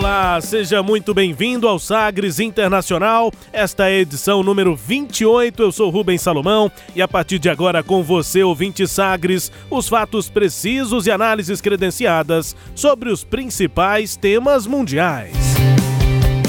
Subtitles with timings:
[0.00, 3.30] Olá, seja muito bem-vindo ao Sagres Internacional.
[3.52, 5.62] Esta é a edição número 28.
[5.62, 10.30] Eu sou Rubens Salomão e a partir de agora com você, ouvinte Sagres, os fatos
[10.30, 15.36] precisos e análises credenciadas sobre os principais temas mundiais.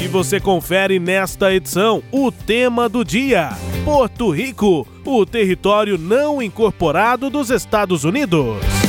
[0.01, 3.49] E você confere nesta edição o tema do dia:
[3.83, 8.80] Porto Rico, o território não incorporado dos Estados Unidos.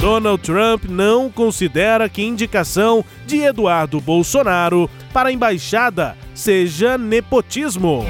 [0.00, 8.06] Donald Trump não considera que indicação de Eduardo Bolsonaro para a embaixada seja nepotismo.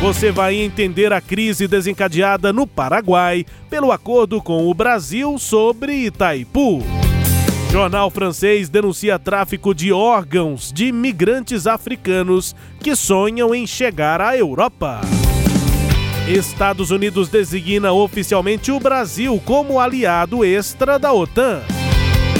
[0.00, 6.82] Você vai entender a crise desencadeada no Paraguai pelo acordo com o Brasil sobre Itaipu.
[7.70, 15.02] Jornal francês denuncia tráfico de órgãos de migrantes africanos que sonham em chegar à Europa.
[16.26, 21.60] Estados Unidos designa oficialmente o Brasil como aliado extra da OTAN.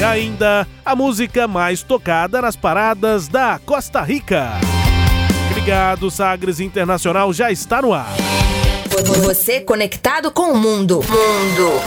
[0.00, 4.52] E ainda a música mais tocada nas paradas da Costa Rica.
[5.50, 8.14] Obrigado, Sagres Internacional já está no ar.
[9.22, 11.00] Você conectado com o mundo.
[11.06, 11.80] Mundo.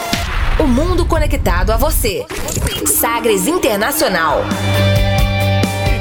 [0.59, 2.25] O mundo conectado a você.
[2.86, 4.44] Sagres Internacional.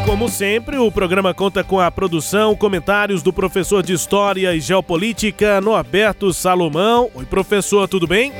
[0.07, 5.61] Como sempre, o programa conta com a produção, comentários do professor de História e Geopolítica,
[5.61, 7.11] Norberto Salomão.
[7.13, 8.33] Oi, professor, tudo bem?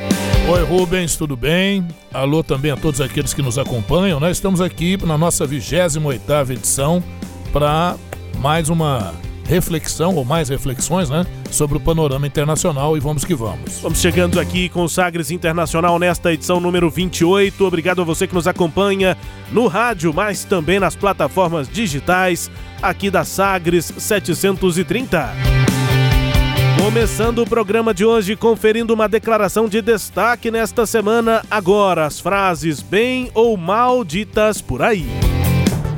[0.47, 1.85] Oi, Rubens, tudo bem?
[2.13, 4.17] Alô também a todos aqueles que nos acompanham.
[4.17, 7.03] Nós estamos aqui na nossa 28ª edição
[7.51, 7.97] para
[8.37, 9.13] mais uma
[9.47, 11.25] reflexão, ou mais reflexões, né?
[11.49, 13.79] Sobre o panorama internacional e vamos que vamos.
[13.81, 17.65] Vamos chegando aqui com o Sagres Internacional nesta edição número 28.
[17.65, 19.17] Obrigado a você que nos acompanha
[19.51, 25.33] no rádio, mas também nas plataformas digitais aqui da Sagres 730.
[26.83, 31.43] Começando o programa de hoje, conferindo uma declaração de destaque nesta semana.
[31.49, 35.26] Agora, as frases bem ou mal ditas por aí.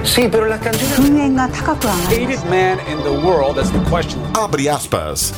[0.03, 0.99] Sí, pero las canciones.
[2.07, 4.21] Hated man in the world, that's the question.
[4.33, 5.33] Abre aspas.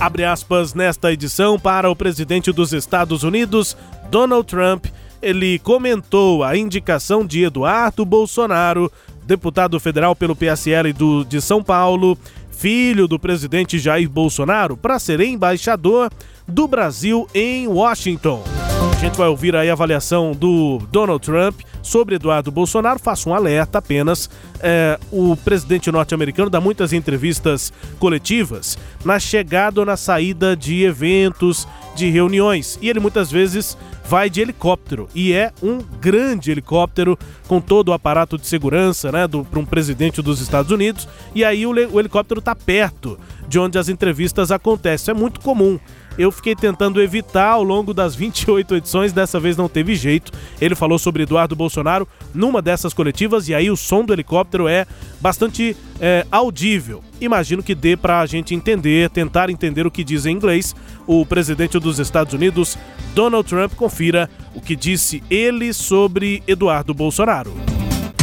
[0.00, 3.76] Abre aspas nesta edição para o presidente dos Estados Unidos,
[4.10, 4.86] Donald Trump.
[5.20, 8.90] Ele comentou a indicação de Eduardo Bolsonaro,
[9.24, 12.16] deputado federal pelo PSL do, de São Paulo,
[12.50, 16.10] filho do presidente Jair Bolsonaro, para ser embaixador
[16.48, 18.42] do Brasil em Washington.
[18.80, 22.98] A gente vai ouvir aí a avaliação do Donald Trump sobre Eduardo Bolsonaro.
[22.98, 24.28] Faço um alerta apenas.
[24.60, 31.68] É, o presidente norte-americano dá muitas entrevistas coletivas na chegada ou na saída de eventos,
[31.94, 32.78] de reuniões.
[32.80, 33.76] E ele muitas vezes
[34.06, 35.08] vai de helicóptero.
[35.14, 39.26] E é um grande helicóptero com todo o aparato de segurança, né?
[39.28, 41.08] Para um presidente dos Estados Unidos.
[41.34, 43.18] E aí o, o helicóptero está perto
[43.48, 45.12] de onde as entrevistas acontecem.
[45.12, 45.78] É muito comum
[46.20, 50.30] eu fiquei tentando evitar ao longo das 28 edições, dessa vez não teve jeito.
[50.60, 54.86] Ele falou sobre Eduardo Bolsonaro numa dessas coletivas e aí o som do helicóptero é
[55.20, 57.02] bastante é, audível.
[57.20, 60.76] Imagino que dê para a gente entender, tentar entender o que diz em inglês
[61.06, 62.76] o presidente dos Estados Unidos,
[63.14, 63.72] Donald Trump.
[63.74, 67.52] Confira o que disse ele sobre Eduardo Bolsonaro.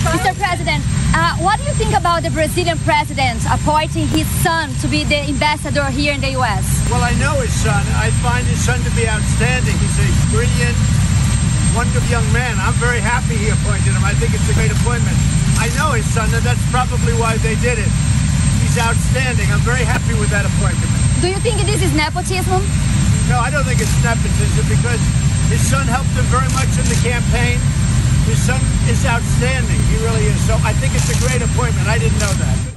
[0.08, 0.32] Mr.
[0.40, 0.80] President,
[1.12, 5.20] uh, what do you think about the Brazilian president appointing his son to be the
[5.28, 6.64] ambassador here in the U.S.?
[6.88, 7.84] Well, I know his son.
[8.00, 9.76] I find his son to be outstanding.
[9.84, 10.78] He's a brilliant,
[11.76, 12.56] wonderful young man.
[12.56, 14.04] I'm very happy he appointed him.
[14.04, 15.18] I think it's a great appointment.
[15.60, 17.92] I know his son, and that's probably why they did it.
[18.64, 19.52] He's outstanding.
[19.52, 20.88] I'm very happy with that appointment.
[21.20, 22.64] Do you think this is nepotism?
[23.28, 25.04] No, I don't think it's nepotism because
[25.52, 27.60] his son helped him very much in the campaign.
[28.28, 28.60] His son
[28.90, 29.80] is outstanding.
[29.88, 30.40] He really is.
[30.46, 31.88] So I think it's a great appointment.
[31.88, 32.77] I didn't know that.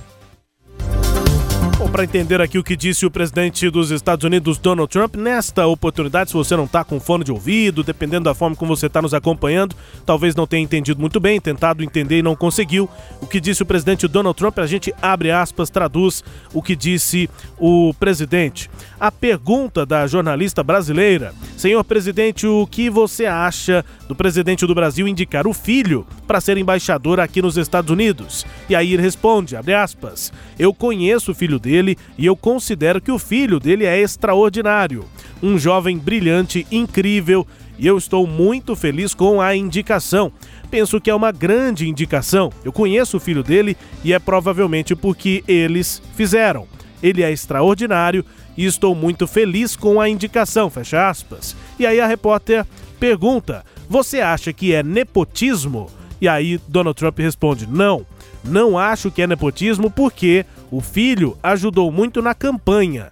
[1.80, 5.66] Bom, para entender aqui o que disse o presidente dos Estados Unidos, Donald Trump, nesta
[5.66, 9.00] oportunidade, se você não está com fone de ouvido, dependendo da forma como você está
[9.00, 9.74] nos acompanhando,
[10.04, 12.86] talvez não tenha entendido muito bem, tentado entender e não conseguiu.
[13.22, 16.22] O que disse o presidente Donald Trump, a gente abre aspas, traduz
[16.52, 18.70] o que disse o presidente.
[19.00, 25.06] A pergunta da jornalista brasileira Senhor presidente, o que você acha do presidente do Brasil
[25.06, 28.46] indicar o filho para ser embaixador aqui nos Estados Unidos?
[28.68, 31.69] E aí ele responde, abre aspas, eu conheço o filho dele
[32.18, 35.04] e eu considero que o filho dele é extraordinário.
[35.42, 37.46] Um jovem brilhante, incrível,
[37.78, 40.30] e eu estou muito feliz com a indicação.
[40.70, 42.52] Penso que é uma grande indicação.
[42.64, 46.66] Eu conheço o filho dele e é provavelmente porque eles fizeram.
[47.02, 48.24] Ele é extraordinário
[48.56, 51.56] e estou muito feliz com a indicação, fecha aspas.
[51.78, 52.66] E aí a repórter
[52.98, 55.88] pergunta: "Você acha que é nepotismo?"
[56.20, 58.04] E aí Donald Trump responde: "Não,
[58.44, 63.10] não acho que é nepotismo porque o filho ajudou muito na campanha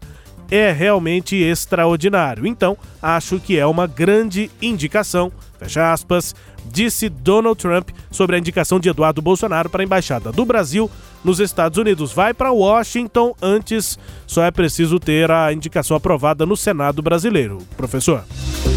[0.50, 2.46] é realmente extraordinário.
[2.46, 6.34] Então, acho que é uma grande indicação, fecha aspas,
[6.70, 10.90] disse Donald Trump sobre a indicação de Eduardo Bolsonaro para a embaixada do Brasil
[11.24, 12.12] nos Estados Unidos.
[12.12, 17.58] Vai para Washington, antes só é preciso ter a indicação aprovada no Senado brasileiro.
[17.76, 18.24] Professor.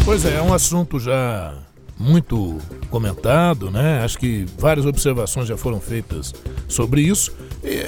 [0.04, 1.54] Pois é, é um assunto já
[1.98, 2.58] muito
[2.90, 4.02] comentado, né?
[4.04, 6.34] Acho que várias observações já foram feitas
[6.68, 7.32] sobre isso.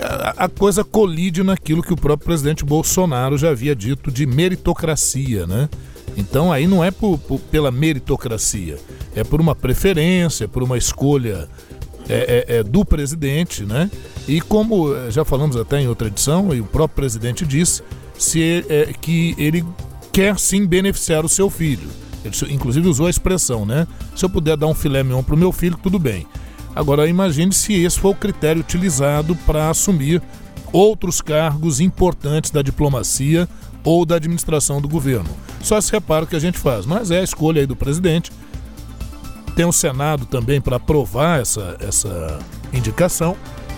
[0.02, 5.46] A, a coisa colide naquilo que o próprio presidente Bolsonaro já havia dito de meritocracia,
[5.46, 5.68] né?
[6.16, 8.78] Então aí não é por, por, pela meritocracia,
[9.14, 11.48] é por uma preferência, por uma escolha
[12.08, 13.90] é, é, é, do presidente, né?
[14.28, 17.82] E como eh, já falamos até em outra edição, e o próprio presidente disse,
[18.18, 19.64] se, é, que ele
[20.12, 21.88] quer sim beneficiar o seu filho.
[22.24, 23.86] Ele, inclusive usou a expressão, né?
[24.16, 26.26] Se eu puder dar um filé mignon para o meu filho, tudo bem.
[26.74, 30.20] Agora imagine se esse foi o critério utilizado para assumir
[30.72, 33.48] outros cargos importantes da diplomacia
[33.84, 35.28] ou da administração do governo.
[35.62, 38.32] Só esse reparo que a gente faz, mas é a escolha aí do presidente.
[39.54, 42.40] Tem o Senado também para aprovar essa, essa
[42.72, 43.36] indicação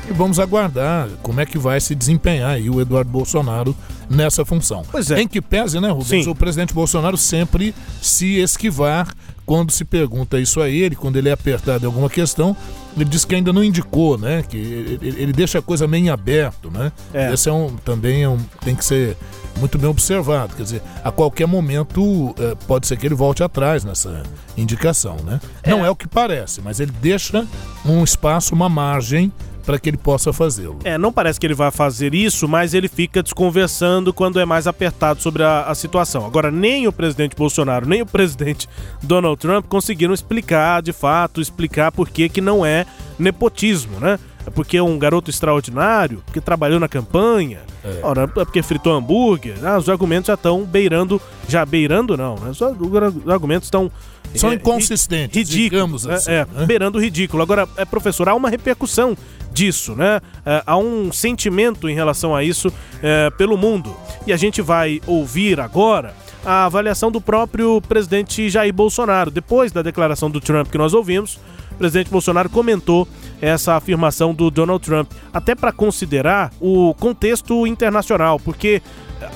[0.08, 3.76] e vamos aguardar como é que vai se desempenhar aí o Eduardo Bolsonaro
[4.08, 4.82] nessa função.
[4.90, 5.20] Pois é.
[5.20, 6.30] Em que pese, né, Rubens, Sim.
[6.30, 9.12] o presidente Bolsonaro sempre se esquivar
[9.44, 12.56] quando se pergunta isso a ele, quando ele é apertado em alguma questão,
[12.96, 14.42] ele diz que ainda não indicou, né?
[14.42, 16.90] Que ele, ele deixa a coisa meio em aberto, né?
[17.14, 17.32] É.
[17.32, 19.16] Esse é um, também é um, tem que ser
[19.58, 20.54] muito bem observado.
[20.56, 24.24] Quer dizer, a qualquer momento é, pode ser que ele volte atrás nessa
[24.56, 25.40] indicação, né?
[25.62, 25.70] É.
[25.70, 27.46] Não é o que parece, mas ele deixa
[27.84, 29.32] um espaço, uma margem
[29.66, 30.78] para que ele possa fazê-lo.
[30.84, 34.68] É, não parece que ele vai fazer isso, mas ele fica desconversando quando é mais
[34.68, 36.24] apertado sobre a, a, situação.
[36.24, 38.68] Agora, nem o presidente Bolsonaro, nem o presidente
[39.02, 42.86] Donald Trump conseguiram explicar, de fato, explicar por que, que não é
[43.18, 44.20] nepotismo, né?
[44.46, 48.00] É porque é um garoto extraordinário, porque trabalhou na campanha, é.
[48.02, 52.50] Ora, é porque fritou hambúrguer, ah, os argumentos já estão beirando, já beirando não, né?
[52.50, 53.90] Os argumentos estão
[54.34, 56.66] são é, inconsistentes, ridículos, assim, é, é, né?
[56.66, 57.42] beirando o ridículo.
[57.42, 59.16] Agora, é, professor, há uma repercussão
[59.52, 60.20] disso, né?
[60.44, 62.72] É, há um sentimento em relação a isso
[63.02, 63.96] é, pelo mundo.
[64.26, 69.30] E a gente vai ouvir agora a avaliação do próprio presidente Jair Bolsonaro.
[69.30, 71.38] Depois da declaração do Trump que nós ouvimos,
[71.76, 73.06] o presidente Bolsonaro comentou
[73.40, 78.82] essa afirmação do Donald Trump, até para considerar o contexto internacional, porque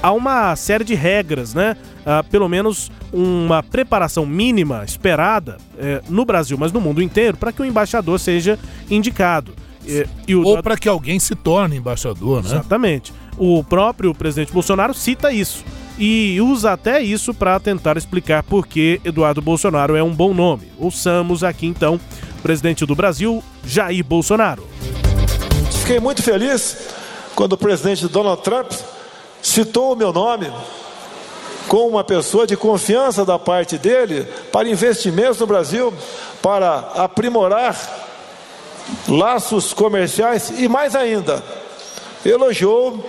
[0.02, 1.76] há uma série de regras, né?
[2.00, 7.52] Uh, pelo menos uma preparação mínima esperada uh, no Brasil, mas no mundo inteiro, para
[7.52, 8.58] que o embaixador seja
[8.90, 9.52] indicado.
[9.86, 10.42] E, e o...
[10.42, 12.48] Ou para que alguém se torne embaixador, né?
[12.48, 13.12] Exatamente.
[13.36, 15.62] O próprio presidente Bolsonaro cita isso
[16.00, 20.72] e usa até isso para tentar explicar por que Eduardo Bolsonaro é um bom nome.
[20.78, 22.00] Ouçamos aqui então
[22.38, 24.66] o presidente do Brasil, Jair Bolsonaro.
[25.80, 26.88] Fiquei muito feliz
[27.34, 28.72] quando o presidente Donald Trump
[29.42, 30.50] citou o meu nome
[31.68, 35.92] como uma pessoa de confiança da parte dele para investimentos no Brasil,
[36.40, 37.76] para aprimorar
[39.06, 41.44] laços comerciais e mais ainda,
[42.24, 43.04] elogiou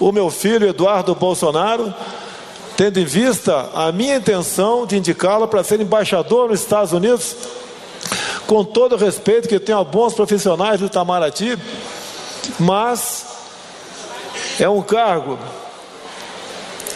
[0.00, 1.92] o meu filho Eduardo Bolsonaro,
[2.78, 7.34] tendo em vista a minha intenção de indicá-lo para ser embaixador nos Estados Unidos,
[8.46, 11.58] com todo o respeito que tenho a bons profissionais do Itamaraty,
[12.56, 13.26] mas
[14.60, 15.40] é um cargo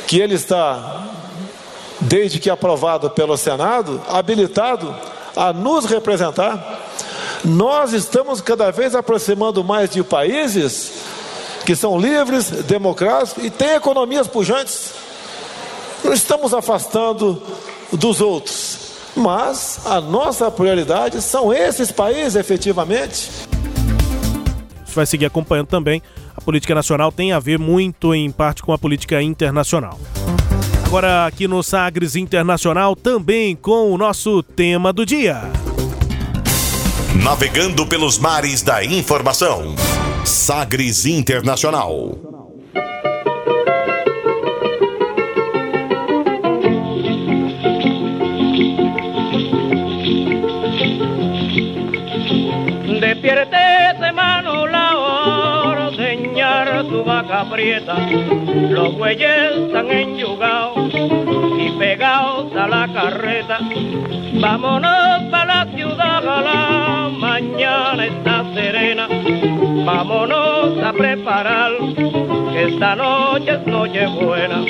[0.07, 1.03] que ele está,
[2.01, 4.95] desde que aprovado pelo Senado, habilitado
[5.35, 6.81] a nos representar
[7.45, 10.93] nós estamos cada vez aproximando mais de países
[11.67, 15.02] que são livres, democráticos e têm economias pujantes.
[16.05, 17.43] Não estamos afastando
[17.93, 23.31] dos outros, mas a nossa prioridade são esses países efetivamente.
[24.85, 26.03] Você vai seguir acompanhando também.
[26.37, 29.99] A política nacional tem a ver muito, em parte, com a política internacional.
[30.85, 35.41] Agora, aqui no Sagres Internacional, também com o nosso tema do dia.
[37.23, 39.75] Navegando pelos mares da informação.
[40.25, 42.19] Sagres Internacional.
[57.43, 57.95] Aprieta,
[58.71, 63.59] los bueyes están enyugados y pegados a la carreta.
[64.41, 69.09] Vámonos para la ciudad, la mañana está serena.
[69.85, 74.65] Vámonos a preparar, que esta noche es noche buena.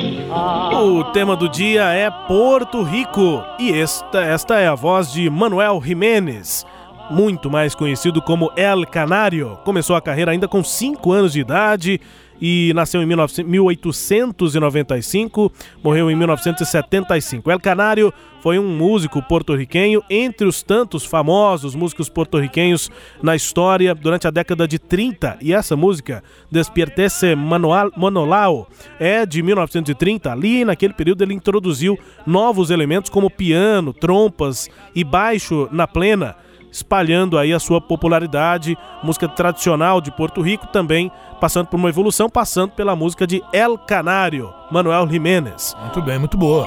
[0.73, 5.81] O tema do dia é Porto Rico e esta, esta é a voz de Manuel
[5.83, 6.65] Jiménez
[7.11, 9.59] muito mais conhecido como El Canário.
[9.65, 12.01] Começou a carreira ainda com 5 anos de idade
[12.45, 17.49] e nasceu em 1895, morreu em 1975.
[17.49, 22.91] El Canário foi um músico porto-riquenho, entre os tantos famosos músicos porto-riquenhos
[23.23, 25.39] na história durante a década de 30.
[25.41, 28.67] E essa música, Despiertece Manual, Monolao,
[28.99, 30.33] é de 1930.
[30.33, 31.97] Ali, naquele período, ele introduziu
[32.27, 36.35] novos elementos como piano, trompas e baixo na plena
[36.73, 42.31] espalhando aí a sua popularidade, música tradicional de Porto Rico também passando por uma evolução,
[42.31, 45.77] passando pela música de El Canário, Manuel Jiménez.
[45.81, 46.67] Muito bem, muito boa.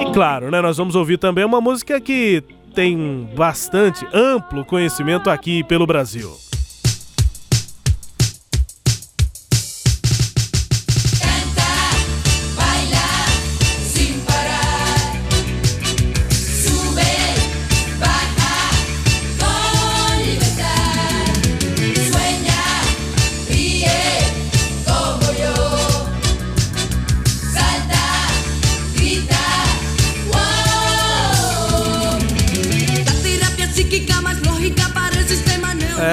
[0.00, 5.64] E claro, né, nós vamos ouvir também uma música que tem bastante amplo conhecimento aqui
[5.64, 6.30] pelo Brasil.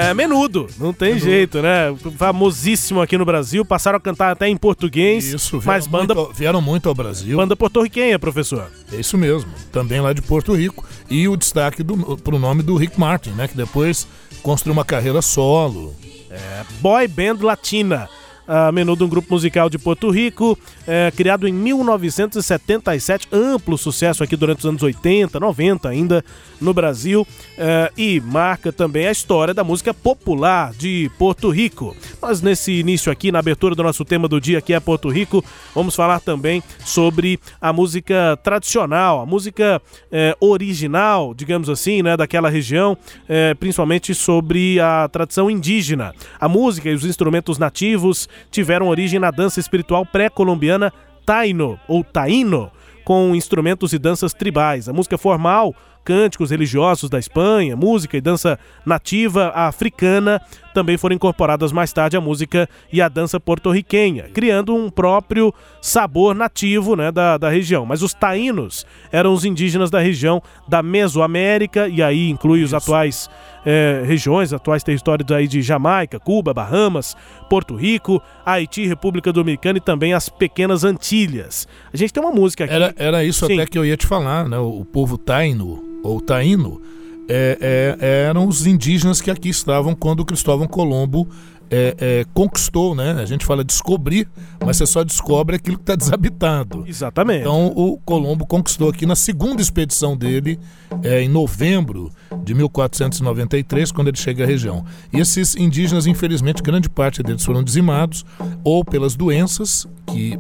[0.10, 1.26] É menudo, não tem menudo.
[1.26, 1.96] jeito, né?
[2.18, 5.34] Famosíssimo aqui no Brasil, passaram a cantar até em português.
[5.34, 7.38] Isso, mas banda muito, vieram muito ao Brasil.
[7.38, 8.72] Banda porto-riquenha, professor.
[8.92, 10.86] É isso mesmo, também lá de Porto Rico.
[11.10, 13.48] E o destaque do, pro nome do Rick Martin, né?
[13.48, 14.08] Que depois
[14.42, 15.96] construiu uma carreira solo.
[16.30, 18.10] É, boy Band Latina
[18.48, 24.36] a Menudo, um grupo musical de Porto Rico, é, criado em 1977, amplo sucesso aqui
[24.36, 26.24] durante os anos 80, 90 ainda
[26.62, 27.28] no Brasil,
[27.58, 31.96] é, e marca também a história da música popular de Porto Rico.
[32.22, 35.44] Mas nesse início aqui, na abertura do nosso tema do dia, que é Porto Rico,
[35.76, 42.50] vamos falar também sobre a música tradicional, a música é, original, digamos assim, né, daquela
[42.50, 46.14] região, é, principalmente sobre a tradição indígena.
[46.40, 50.92] A música e os instrumentos nativos tiveram origem na dança espiritual pré-colombiana
[51.26, 52.72] Taino ou Taino,
[53.04, 54.88] com instrumentos e danças tribais.
[54.88, 55.76] A música formal
[56.08, 60.42] cânticos religiosos da Espanha, música e dança nativa africana
[60.78, 66.36] também foram incorporadas mais tarde à música e à dança porto-riquenha, criando um próprio sabor
[66.36, 67.84] nativo né, da, da região.
[67.84, 73.28] Mas os taínos eram os indígenas da região da Mesoamérica, e aí inclui os atuais
[73.66, 77.18] é, regiões, atuais territórios aí de Jamaica, Cuba, Bahamas,
[77.50, 81.68] Porto Rico, Haiti, República Dominicana e também as pequenas Antilhas.
[81.92, 82.74] A gente tem uma música aqui.
[82.76, 83.56] Era, era isso Sim.
[83.56, 84.60] até que eu ia te falar, né?
[84.60, 86.80] O povo taino ou taíno,
[87.28, 91.28] é, é, eram os indígenas que aqui estavam quando Cristóvão Colombo
[91.70, 93.12] é, é, conquistou, né?
[93.20, 94.28] A gente fala descobrir,
[94.66, 96.86] mas você só descobre aquilo que está desabitado.
[96.88, 97.42] Exatamente.
[97.42, 100.60] Então o Colombo conquistou aqui na segunda expedição dele,
[101.04, 102.12] é, em novembro
[102.44, 104.86] de 1493, quando ele chega à região.
[105.12, 108.26] E esses indígenas, infelizmente, grande parte deles foram dizimados,
[108.64, 110.38] ou pelas doenças que,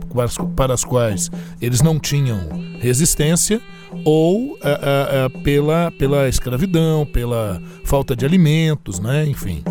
[0.56, 1.30] para as quais
[1.62, 2.40] eles não tinham
[2.80, 3.62] resistência,
[4.06, 9.26] ou é, é, é, pela, pela escravidão, pela falta de alimentos, né?
[9.26, 9.64] enfim.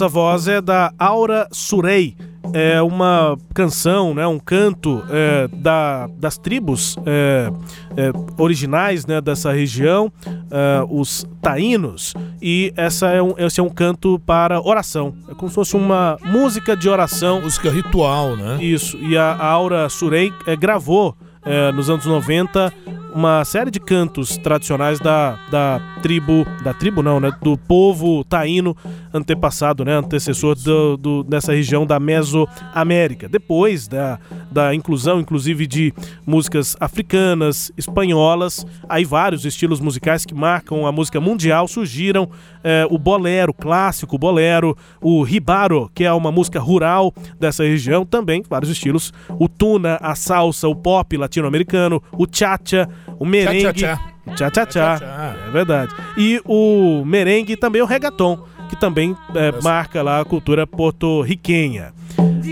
[0.00, 2.16] Essa voz é da Aura Surei.
[2.54, 7.50] É uma canção, né, um canto é, da, das tribos é,
[7.94, 10.10] é, originais né, dessa região,
[10.50, 15.14] é, os taínos, e essa é um, esse é um canto para oração.
[15.28, 17.42] É como se fosse uma música de oração.
[17.42, 18.56] Música ritual, né?
[18.64, 21.14] Isso, e a, Aura Surei é, gravou
[21.44, 22.72] é, nos anos 90
[23.14, 28.76] uma série de cantos tradicionais da, da tribo, da tribo não, né, do povo taíno
[29.12, 33.28] antepassado, né, antecessor do, do, dessa região da Mesoamérica.
[33.28, 34.18] Depois da,
[34.50, 35.92] da inclusão, inclusive, de
[36.26, 42.28] músicas africanas, espanholas, aí vários estilos musicais que marcam a música mundial surgiram,
[42.62, 48.42] é, o bolero, clássico bolero, o ribaro, que é uma música rural dessa região, também
[48.48, 52.88] vários estilos, o tuna, a salsa, o pop latino-americano, o cha-cha,
[53.20, 53.74] o merengue.
[53.74, 53.96] Tchá, tchá,
[54.34, 54.50] tchá.
[54.50, 54.66] Tchá, tchá,
[54.98, 55.36] tchá.
[55.46, 55.94] É verdade.
[56.16, 58.38] E o merengue também é o reggaeton,
[58.70, 61.92] que também é, marca lá a cultura porto-riquenha.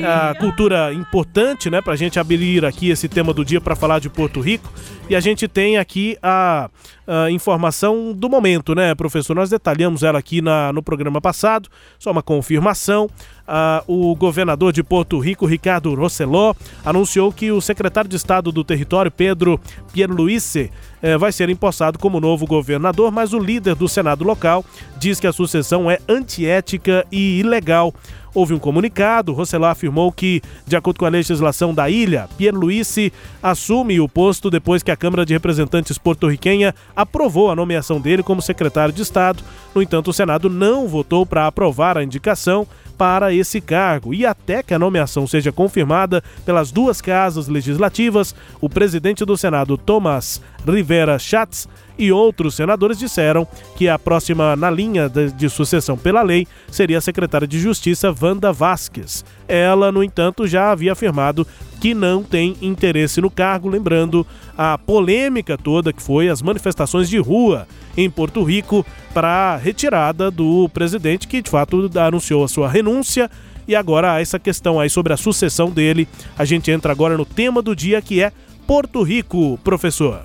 [0.05, 4.09] A cultura importante, né, pra gente abrir aqui esse tema do dia para falar de
[4.09, 4.71] Porto Rico.
[5.09, 6.69] E a gente tem aqui a,
[7.07, 9.35] a, informação do momento, né, professor?
[9.35, 11.69] Nós detalhamos ela aqui na, no programa passado,
[11.99, 13.09] só uma confirmação.
[13.47, 16.55] Ah, o governador de Porto Rico, Ricardo Rosseló,
[16.85, 19.59] anunciou que o secretário de Estado do Território, Pedro
[19.91, 24.63] Pierluisi, eh, vai ser empossado como novo governador, mas o líder do Senado local
[24.99, 27.95] diz que a sucessão é antiética e ilegal.
[28.39, 33.99] Houve um comunicado, Rosseló afirmou que, de acordo com a legislação da ilha, Pierluisi assume
[33.99, 38.95] o posto depois que a Câmara de Representantes porto-riquenha aprovou a nomeação dele como secretário
[38.95, 39.43] de Estado.
[39.75, 42.65] No entanto, o Senado não votou para aprovar a indicação
[42.97, 44.15] para esse cargo.
[44.15, 49.77] E até que a nomeação seja confirmada pelas duas casas legislativas, o presidente do Senado,
[49.77, 51.69] Thomas Rivera Schatz,
[51.99, 56.99] e outros senadores disseram que a próxima na linha de, de, sucessão pela lei seria
[56.99, 59.25] a secretária de Justiça Wanda Vasquez.
[59.47, 61.47] Ela, no entanto, já havia afirmado
[61.81, 67.19] que não tem interesse no cargo, lembrando a polêmica toda que foi as manifestações de
[67.19, 67.67] rua
[67.97, 73.31] em Porto Rico para a retirada do presidente que de fato anunciou a sua renúncia
[73.67, 76.09] e agora essa questão aí sobre a sucessão dele.
[76.37, 78.33] A gente entra agora no tema do dia que é
[78.67, 80.23] Porto Rico, professor.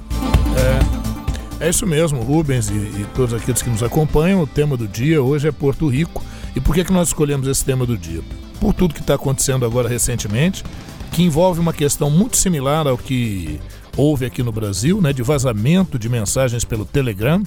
[1.59, 4.41] É, é isso mesmo, Rubens e, e todos aqueles que nos acompanham.
[4.41, 6.23] O tema do dia hoje é Porto Rico.
[6.55, 8.21] E por que, que nós escolhemos esse tema do dia?
[8.59, 10.63] Por tudo que está acontecendo agora recentemente,
[11.11, 13.59] que envolve uma questão muito similar ao que
[13.95, 17.43] houve aqui no Brasil, né, de vazamento de mensagens pelo Telegram,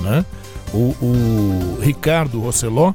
[0.00, 0.24] né?
[0.72, 2.94] O, o Ricardo Rosseló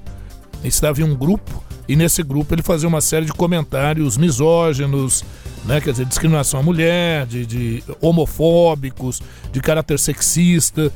[0.63, 5.23] estava em um grupo e nesse grupo ele fazia uma série de comentários misóginos,
[5.65, 10.91] né, quer dizer, discriminação à mulher, de, de homofóbicos, de caráter sexista.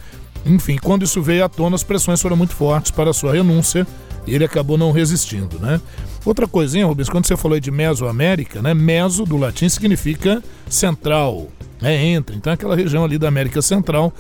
[0.47, 3.85] Enfim, quando isso veio à tona, as pressões foram muito fortes para a sua renúncia
[4.25, 5.79] e ele acabou não resistindo, né?
[6.25, 8.73] Outra coisinha, Rubens, quando você falou de Mesoamérica, né?
[8.73, 11.47] Meso do latim significa central,
[11.81, 12.05] né?
[12.05, 12.35] Entre.
[12.35, 14.13] Então, aquela região ali da América Central.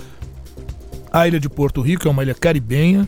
[1.11, 3.07] A ilha de Porto Rico é uma ilha caribenha,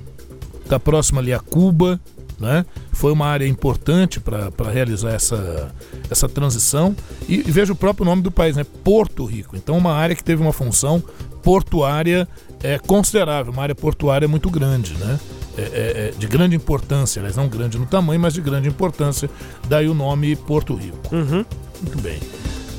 [0.64, 2.00] está próxima ali a Cuba,
[2.40, 2.66] né?
[2.92, 5.74] Foi uma área importante para realizar essa,
[6.10, 6.96] essa transição.
[7.28, 8.66] E, e veja o próprio nome do país, né?
[8.84, 9.56] Porto Rico.
[9.56, 11.04] Então, uma área que teve uma função
[11.44, 12.28] portuária
[12.64, 15.20] é, considerável, uma área portuária muito grande, né?
[15.58, 15.68] É, é,
[16.08, 19.30] é, de grande importância, aliás, não grande no tamanho, mas de grande importância.
[19.68, 20.98] Daí o nome Porto Rico.
[21.12, 21.44] Uhum.
[21.82, 22.20] Muito bem.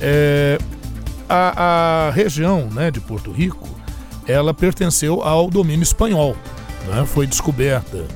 [0.00, 0.58] É,
[1.28, 3.68] a, a, região né, de Porto Rico,
[4.26, 6.36] ela pertenceu ao domínio espanhol.
[6.86, 7.04] Né?
[7.06, 8.06] Foi descoberta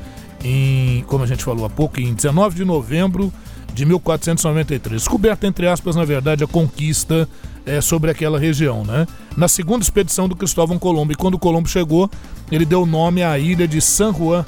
[0.42, 3.32] em, como a gente falou há pouco, em 19 de novembro
[3.72, 5.02] de 1493.
[5.02, 7.28] Descoberta, entre aspas, na verdade, a conquista
[7.66, 9.06] é, sobre aquela região, né?
[9.36, 12.10] Na segunda expedição do Cristóvão Colombo, e quando Colombo chegou,
[12.50, 14.44] ele deu nome à ilha de San Juan,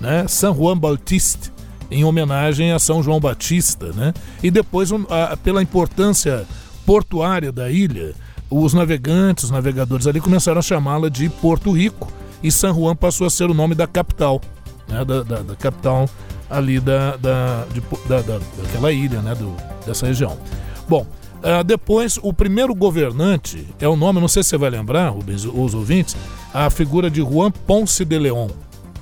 [0.00, 0.26] né?
[0.28, 1.52] San Juan Bautista,
[1.90, 4.14] em homenagem a São João Batista, né?
[4.42, 6.46] E depois, a, pela importância
[6.86, 8.14] portuária da ilha,
[8.50, 12.10] os navegantes, os navegadores ali começaram a chamá-la de Porto Rico,
[12.42, 14.40] e San Juan passou a ser o nome da capital,
[14.88, 15.04] né?
[15.04, 16.08] Da, da, da capital
[16.50, 19.34] ali da, da, de, da, da, daquela ilha, né?
[19.34, 19.54] Do,
[19.86, 20.36] dessa região.
[20.88, 21.06] Bom,
[21.44, 25.44] Uh, depois, o primeiro governante é o nome, não sei se você vai lembrar, Rubens,
[25.44, 26.16] os ouvintes,
[26.54, 28.48] a figura de Juan Ponce de León.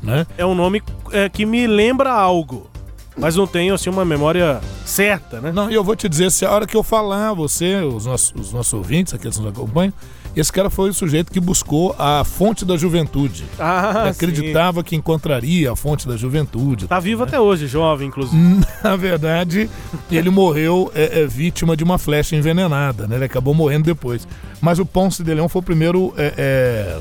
[0.02, 0.26] Né?
[0.36, 2.68] É um nome é, que me lembra algo,
[3.16, 5.52] mas não tenho assim uma memória certa, né?
[5.52, 8.34] Não, e eu vou te dizer, se a hora que eu falar, você, os nossos,
[8.34, 9.92] os nossos ouvintes, aqueles que nos acompanham,
[10.40, 13.44] esse cara foi o sujeito que buscou a fonte da juventude.
[13.58, 14.84] Ah, acreditava sim.
[14.84, 16.86] que encontraria a fonte da juventude.
[16.86, 17.28] Tá vivo né?
[17.28, 18.60] até hoje, jovem, inclusive.
[18.82, 19.68] Na verdade,
[20.10, 23.16] ele morreu é, é, vítima de uma flecha envenenada, né?
[23.16, 24.26] Ele acabou morrendo depois.
[24.60, 26.98] Mas o Ponce de Leão foi o primeiro é, é,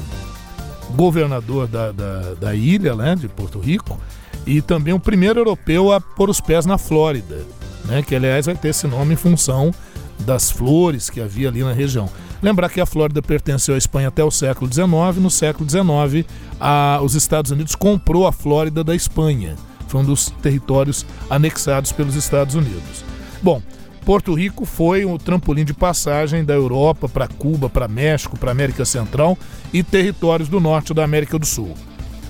[0.93, 3.15] governador da, da, da ilha, né?
[3.15, 3.97] De Porto Rico.
[4.45, 7.45] E também o primeiro europeu a pôr os pés na Flórida,
[7.85, 8.01] né?
[8.01, 9.73] Que aliás vai ter esse nome em função
[10.21, 12.09] das flores que havia ali na região.
[12.41, 14.89] Lembrar que a Flórida pertenceu à Espanha até o século XIX.
[15.17, 16.25] No século XIX,
[16.59, 19.55] a, os Estados Unidos comprou a Flórida da Espanha.
[19.87, 23.03] Foi um dos territórios anexados pelos Estados Unidos.
[23.43, 23.61] Bom,
[24.05, 28.85] Porto Rico foi o trampolim de passagem da Europa para Cuba, para México, para América
[28.85, 29.37] Central
[29.71, 31.75] e territórios do norte da América do Sul.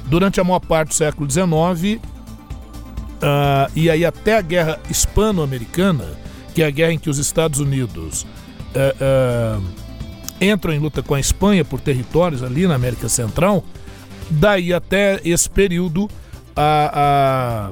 [0.07, 2.01] Durante a maior parte do século XIX,
[3.21, 6.09] uh, e aí até a Guerra Hispano-Americana,
[6.53, 8.23] que é a guerra em que os Estados Unidos
[8.75, 9.63] uh, uh,
[10.39, 13.63] entram em luta com a Espanha por territórios ali na América Central,
[14.29, 16.09] daí até esse período
[16.55, 17.71] a,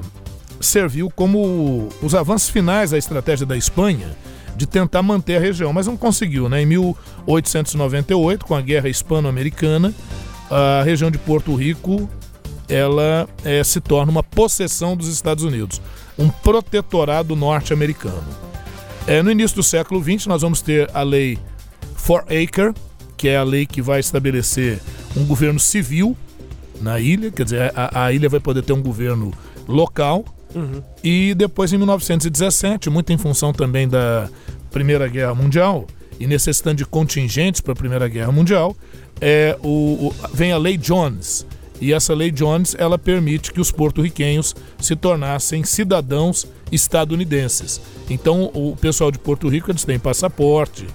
[0.60, 4.16] serviu como os avanços finais da estratégia da Espanha
[4.56, 6.48] de tentar manter a região, mas não conseguiu.
[6.48, 6.62] Né?
[6.62, 9.94] Em 1898, com a Guerra Hispano-Americana,
[10.50, 12.08] a região de Porto Rico
[12.68, 15.82] ela é, se torna uma possessão dos Estados Unidos,
[16.16, 18.22] um protetorado norte-americano.
[19.10, 21.36] É, no início do século XX, nós vamos ter a lei
[21.96, 22.72] For Acre,
[23.16, 24.78] que é a lei que vai estabelecer
[25.16, 26.16] um governo civil
[26.80, 29.32] na ilha, quer dizer, a, a ilha vai poder ter um governo
[29.66, 30.24] local.
[30.54, 30.80] Uhum.
[31.02, 34.28] E depois, em 1917, muito em função também da
[34.70, 35.88] Primeira Guerra Mundial
[36.20, 38.76] e necessitando de contingentes para a Primeira Guerra Mundial,
[39.20, 41.44] é, o, o, vem a Lei Jones.
[41.80, 47.80] E essa Lei Jones ela permite que os porto-riquenhos se tornassem cidadãos estadunidenses.
[48.08, 50.86] Então, o pessoal de Porto Rico eles têm passaporte,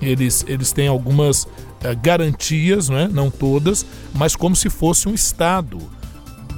[0.00, 1.46] eles, eles têm algumas
[1.82, 3.08] é, garantias, não, é?
[3.08, 5.78] não todas, mas como se fosse um estado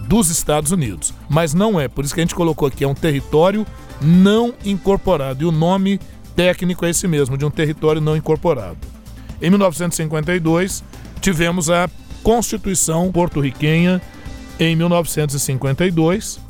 [0.06, 1.14] dos Estados Unidos.
[1.28, 3.66] Mas não é, por isso que a gente colocou aqui, é um território
[4.00, 5.42] não incorporado.
[5.42, 6.00] E o nome
[6.35, 8.78] técnico é esse mesmo, de um território não incorporado.
[9.40, 10.83] Em 1952,
[11.20, 11.88] tivemos a
[12.22, 14.00] Constituição porto-riquenha
[14.59, 16.40] em 1952,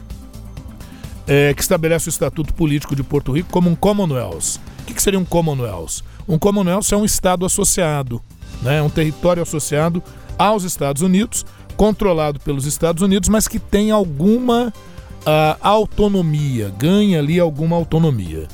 [1.31, 4.59] é, que estabelece o Estatuto Político de Porto Rico como um Commonwealth.
[4.81, 6.03] O que, que seria um Commonwealth?
[6.27, 8.21] Um Commonwealth é um Estado associado,
[8.61, 10.03] né, um território associado
[10.37, 14.73] aos Estados Unidos, controlado pelos Estados Unidos, mas que tem alguma
[15.21, 18.49] uh, autonomia, ganha ali alguma autonomia.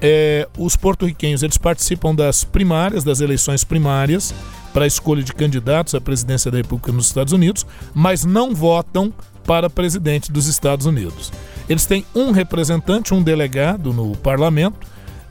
[0.00, 4.34] É, os porto-riquenhos eles participam das primárias, das eleições primárias,
[4.72, 9.12] para a escolha de candidatos à presidência da República nos Estados Unidos, mas não votam
[9.44, 11.32] para presidente dos Estados Unidos.
[11.68, 14.86] Eles têm um representante, um delegado no parlamento,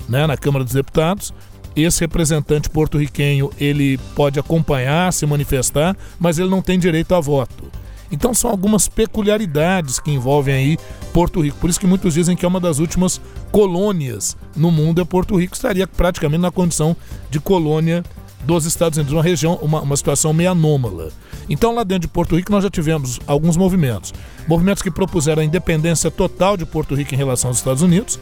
[0.08, 1.34] né, na Câmara dos Deputados.
[1.76, 7.71] Esse representante porto-riquenho ele pode acompanhar, se manifestar, mas ele não tem direito a voto.
[8.12, 10.78] Então são algumas peculiaridades que envolvem aí
[11.13, 11.58] Porto Rico.
[11.58, 13.19] Por isso que muitos dizem que é uma das últimas
[13.52, 15.56] colônias no mundo é Porto Rico.
[15.56, 16.95] Estaria praticamente na condição
[17.30, 18.04] de colônia
[18.43, 21.10] dos Estados Unidos, uma região, uma, uma situação meio anômala.
[21.50, 24.14] Então, lá dentro de Porto Rico, nós já tivemos alguns movimentos.
[24.48, 28.20] Movimentos que propuseram a independência total de Porto Rico em relação aos Estados Unidos,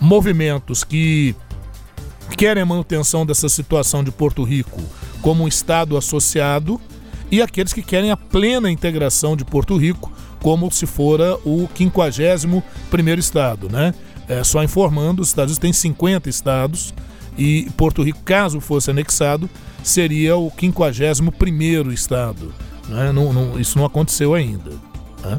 [0.00, 1.34] movimentos que
[2.36, 4.80] querem a manutenção dessa situação de Porto Rico
[5.20, 6.80] como um Estado associado
[7.30, 12.62] e aqueles que querem a plena integração de Porto Rico como se fora o 51
[12.90, 13.94] primeiro estado, né?
[14.28, 16.92] É, só informando, os Estados Unidos têm 50 estados,
[17.36, 19.48] e Porto Rico, caso fosse anexado,
[19.82, 22.52] seria o 51 estado.
[22.88, 23.12] Né?
[23.12, 24.70] Não, não, isso não aconteceu ainda.
[25.22, 25.38] Né?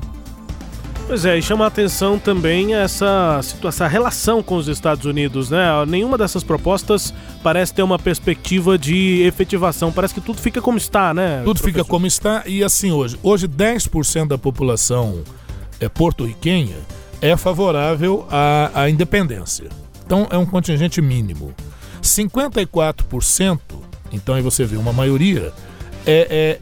[1.07, 5.67] Pois é, e chama a atenção também essa, essa relação com os Estados Unidos, né?
[5.87, 9.91] Nenhuma dessas propostas parece ter uma perspectiva de efetivação.
[9.91, 11.43] Parece que tudo fica como está, né?
[11.43, 11.67] Tudo professor?
[11.67, 13.19] fica como está e assim hoje.
[13.21, 15.21] Hoje 10% da população
[15.79, 16.77] é, porto-riquenha
[17.21, 19.69] é favorável à, à independência.
[20.03, 21.53] Então é um contingente mínimo.
[22.05, 23.59] 54%,
[24.11, 25.51] então aí você vê uma maioria,
[26.05, 26.59] é, é,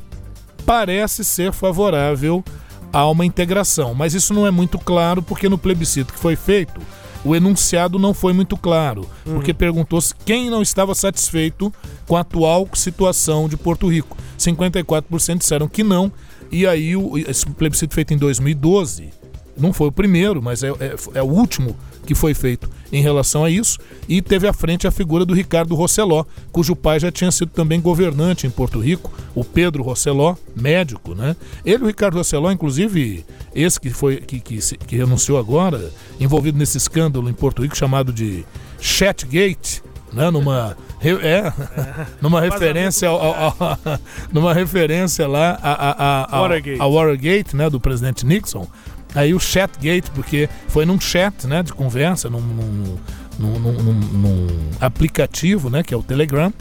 [0.66, 2.44] parece ser favorável
[2.92, 6.80] a uma integração, mas isso não é muito claro porque no plebiscito que foi feito,
[7.26, 9.36] o enunciado não foi muito claro, uhum.
[9.36, 11.74] porque perguntou-se quem não estava satisfeito
[12.08, 14.18] com a atual situação de Porto Rico.
[14.38, 16.12] 54% disseram que não,
[16.52, 19.10] e aí o, esse plebiscito feito em 2012
[19.58, 23.44] não foi o primeiro, mas é, é, é, o último que foi feito em relação
[23.44, 23.80] a isso.
[24.08, 27.82] E teve à frente a figura do Ricardo Rosseló, cujo pai já tinha sido também
[27.82, 31.36] governante em Porto Rico, o Pedro Rosseló, médico, né?
[31.66, 36.78] Ele, o Ricardo Rosseló, inclusive, esse que foi que, que, que renunciou agora, envolvido nesse
[36.78, 38.46] escândalo em Porto Rico chamado de
[38.80, 40.30] Chatgate, né?
[40.30, 40.78] Numa
[41.22, 41.52] é,
[42.22, 43.80] numa referência ao, ao, ao,
[44.32, 46.38] numa referência lá a, a,
[46.80, 48.68] a, Watergate, né, do presidente Nixon.
[49.15, 52.97] Aí o Chatgate, porque foi num chat né, de conversa, num, num,
[53.39, 54.47] num, num,
[54.80, 56.54] aplicativo, né, que é o Telegram,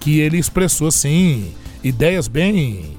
[0.00, 2.96] que ele expressou assim ideias bem.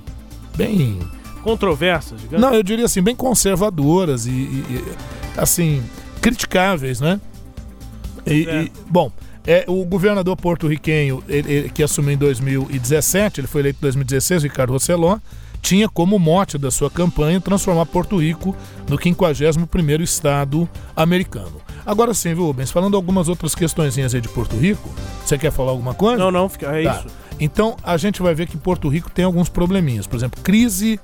[0.55, 0.99] bem.
[1.43, 2.41] controversas, digamos.
[2.41, 4.83] Não, eu diria assim, bem conservadoras e, e
[5.37, 5.81] assim,
[6.21, 7.19] criticáveis, né?
[8.25, 8.63] E, é.
[8.63, 9.11] e, bom,
[9.47, 11.23] é, o governador porto-riquenho,
[11.73, 15.17] que assumiu em 2017, ele foi eleito em 2016, Ricardo Rosselló,
[15.61, 18.55] tinha como mote da sua campanha transformar Porto Rico
[18.87, 21.61] no 51º estado americano.
[21.85, 22.71] Agora sim, viu, Rubens?
[22.71, 24.89] Falando algumas outras questõezinhas aí de Porto Rico,
[25.25, 26.17] você quer falar alguma coisa?
[26.17, 26.95] Não, não, é tá.
[26.95, 27.07] isso.
[27.39, 30.05] Então, a gente vai ver que Porto Rico tem alguns probleminhas.
[30.05, 30.99] Por exemplo, crise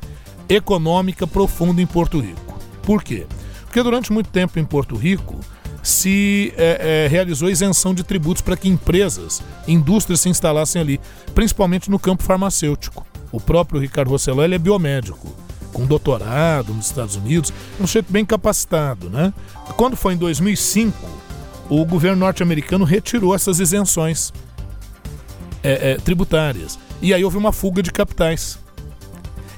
[0.50, 2.60] econômica profunda em Porto Rico.
[2.84, 3.26] Por quê?
[3.64, 5.40] Porque durante muito tempo em Porto Rico
[5.82, 11.00] se é, é, realizou isenção de tributos para que empresas, indústrias se instalassem ali,
[11.34, 13.06] principalmente no campo farmacêutico.
[13.36, 15.28] O próprio Ricardo Rossello ele é biomédico,
[15.74, 19.10] com doutorado nos Estados Unidos, um sujeito bem capacitado.
[19.10, 19.34] Né?
[19.76, 20.98] Quando foi em 2005,
[21.70, 24.32] o governo norte-americano retirou essas isenções
[25.62, 26.80] é, é, tributárias.
[27.02, 28.58] E aí houve uma fuga de capitais.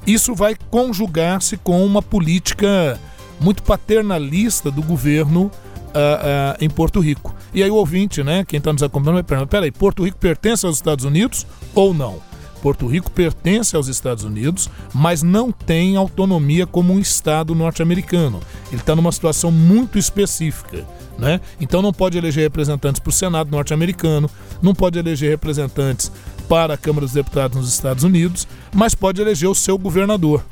[0.07, 2.99] isso vai conjugar-se com uma política
[3.39, 5.51] muito paternalista do governo
[5.93, 7.35] ah, ah, em Porto Rico.
[7.53, 10.65] E aí o ouvinte, né, quem está nos acompanhando, vai perguntar, peraí, Porto Rico pertence
[10.65, 12.25] aos Estados Unidos ou não?
[12.61, 18.39] Porto Rico pertence aos Estados Unidos, mas não tem autonomia como um Estado norte-americano.
[18.71, 20.85] Ele está numa situação muito específica.
[21.17, 21.41] Né?
[21.59, 24.29] Então não pode eleger representantes para o Senado norte-americano,
[24.61, 26.11] não pode eleger representantes
[26.47, 30.43] para a Câmara dos Deputados nos Estados Unidos, mas pode eleger o seu governador.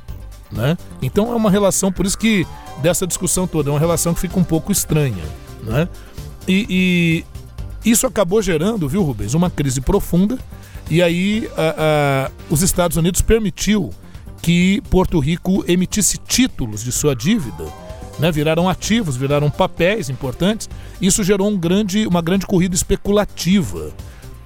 [0.51, 0.77] Né?
[1.01, 2.47] Então é uma relação, por isso que
[2.81, 5.23] dessa discussão toda, é uma relação que fica um pouco estranha.
[5.63, 5.87] Né?
[6.47, 7.23] E,
[7.85, 10.39] e isso acabou gerando, viu, Rubens, uma crise profunda.
[10.89, 13.91] E aí a, a, os Estados Unidos permitiu
[14.41, 17.65] que Porto Rico emitisse títulos de sua dívida,
[18.19, 18.31] né?
[18.31, 20.69] viraram ativos, viraram papéis importantes.
[21.01, 23.91] Isso gerou um grande, uma grande corrida especulativa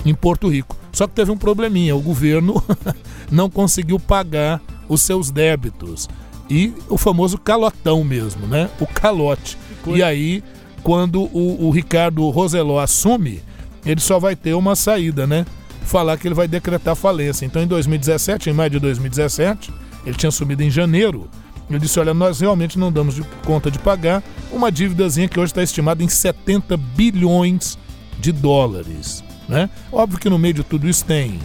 [0.06, 0.78] em Porto Rico.
[0.92, 2.64] Só que teve um probleminha, o governo
[3.30, 6.08] não conseguiu pagar os seus débitos.
[6.50, 8.70] E o famoso calotão mesmo, né?
[8.80, 9.58] O calote.
[9.88, 10.44] E aí,
[10.82, 13.42] quando o, o Ricardo Roseló assume,
[13.86, 15.46] ele só vai ter uma saída, né?
[15.84, 17.46] Falar que ele vai decretar falência.
[17.46, 19.74] Então, em 2017, em maio de 2017,
[20.06, 21.30] ele tinha assumido em janeiro.
[21.70, 25.52] Ele disse: Olha, nós realmente não damos de conta de pagar uma dívidazinha que hoje
[25.52, 27.78] está estimada em 70 bilhões
[28.20, 29.24] de dólares.
[29.48, 29.70] Né?
[29.92, 31.40] Óbvio que no meio de tudo isso tem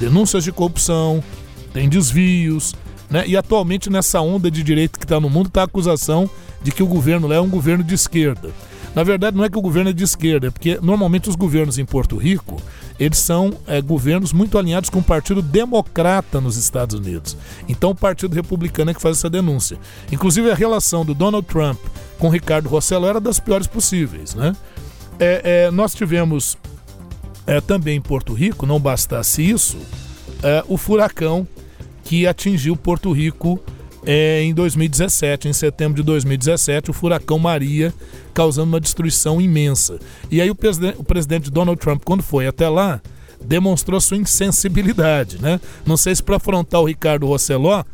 [0.00, 1.22] denúncias de corrupção,
[1.72, 2.74] tem desvios,
[3.08, 3.24] né?
[3.26, 6.28] E atualmente nessa onda de direito que está no mundo está a acusação
[6.62, 8.50] de que o governo lá é um governo de esquerda.
[8.94, 11.78] Na verdade, não é que o governo é de esquerda, é porque normalmente os governos
[11.78, 12.60] em Porto Rico
[12.98, 17.36] eles são é, governos muito alinhados com o Partido Democrata nos Estados Unidos.
[17.68, 19.78] Então, o Partido Republicano é que faz essa denúncia.
[20.12, 21.78] Inclusive, a relação do Donald Trump
[22.18, 24.54] com Ricardo Rossello era das piores possíveis, né?
[25.18, 26.56] É, é, nós tivemos
[27.46, 29.76] é, também em Porto Rico, não bastasse isso,
[30.42, 31.46] é, o furacão
[32.04, 33.60] que atingiu Porto Rico
[34.06, 37.92] é, em 2017, em setembro de 2017, o furacão Maria,
[38.32, 39.98] causando uma destruição imensa.
[40.30, 43.00] E aí o, preside o presidente Donald Trump, quando foi até lá,
[43.42, 45.60] demonstrou sua insensibilidade, né?
[45.86, 47.84] Não sei se para afrontar o Ricardo Rosseló,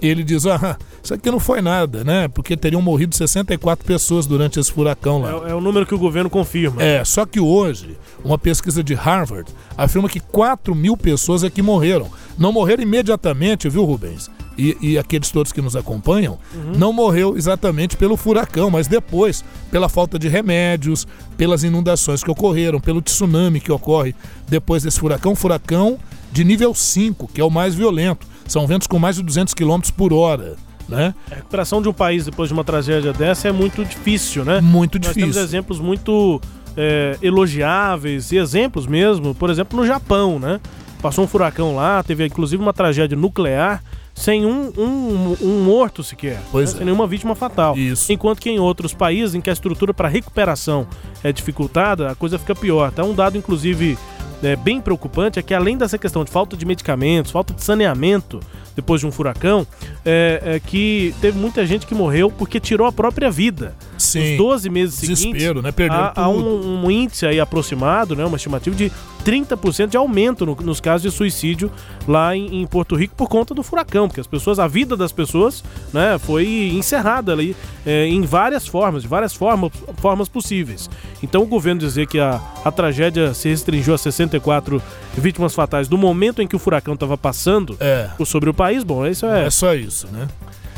[0.00, 2.28] ele diz: ah, isso aqui não foi nada, né?
[2.28, 5.46] Porque teriam morrido 64 pessoas durante esse furacão lá.
[5.46, 6.82] É, é o número que o governo confirma.
[6.82, 11.62] É, só que hoje, uma pesquisa de Harvard afirma que 4 mil pessoas é que
[11.62, 12.10] morreram.
[12.38, 14.30] Não morreram imediatamente, viu, Rubens?
[14.58, 16.72] E, e aqueles todos que nos acompanham, uhum.
[16.76, 22.78] não morreu exatamente pelo furacão, mas depois, pela falta de remédios, pelas inundações que ocorreram,
[22.78, 24.14] pelo tsunami que ocorre
[24.48, 25.34] depois desse furacão.
[25.34, 25.98] Furacão
[26.30, 29.80] de nível 5, que é o mais violento são ventos com mais de 200 km
[29.96, 30.56] por hora.
[30.88, 31.14] Né?
[31.30, 34.60] A recuperação de um país depois de uma tragédia dessa é muito difícil, né?
[34.60, 35.26] Muito Nós difícil.
[35.28, 36.40] Nós temos exemplos muito
[36.76, 40.60] é, elogiáveis e exemplos mesmo, por exemplo, no Japão, né?
[41.00, 43.82] Passou um furacão lá, teve inclusive uma tragédia nuclear
[44.14, 46.62] sem um, um, um morto sequer, né?
[46.62, 46.66] é.
[46.66, 47.76] sem nenhuma vítima fatal.
[47.76, 48.12] Isso.
[48.12, 50.86] Enquanto que em outros países em que a estrutura para recuperação
[51.22, 52.90] é dificultada, a coisa fica pior.
[52.92, 53.96] Tá um dado, inclusive,
[54.42, 58.40] é, bem preocupante é que além dessa questão de falta de medicamentos, falta de saneamento
[58.74, 59.66] depois de um furacão,
[60.04, 63.74] é, é que teve muita gente que morreu porque tirou a própria vida.
[63.98, 64.32] Sim.
[64.32, 65.72] Os 12 meses Desespero, seguintes, né?
[65.72, 68.24] Perderam há, há um, um, índice aí aproximado, né?
[68.24, 68.90] uma estimativa de
[69.24, 71.70] 30% de aumento no, nos casos de suicídio
[72.08, 75.12] lá em, em, Porto Rico por conta do furacão, porque as pessoas, a vida das
[75.12, 77.54] pessoas, né, foi encerrada ali
[77.84, 80.88] é, em várias formas, de várias formas, formas possíveis.
[81.22, 84.82] Então o governo dizer que a, a tragédia se restringiu a 64
[85.14, 88.08] vítimas fatais do momento em que o furacão estava passando é.
[88.24, 89.46] sobre o país, bom, isso é.
[89.46, 90.28] É só isso, né?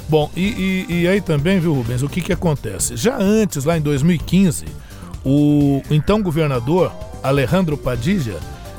[0.08, 2.96] Bom, e, e, e aí também, viu, Rubens, o que que acontece?
[2.96, 4.66] Já antes, lá em 2015,
[5.24, 6.92] o então governador
[7.24, 8.36] Alejandro Padilha,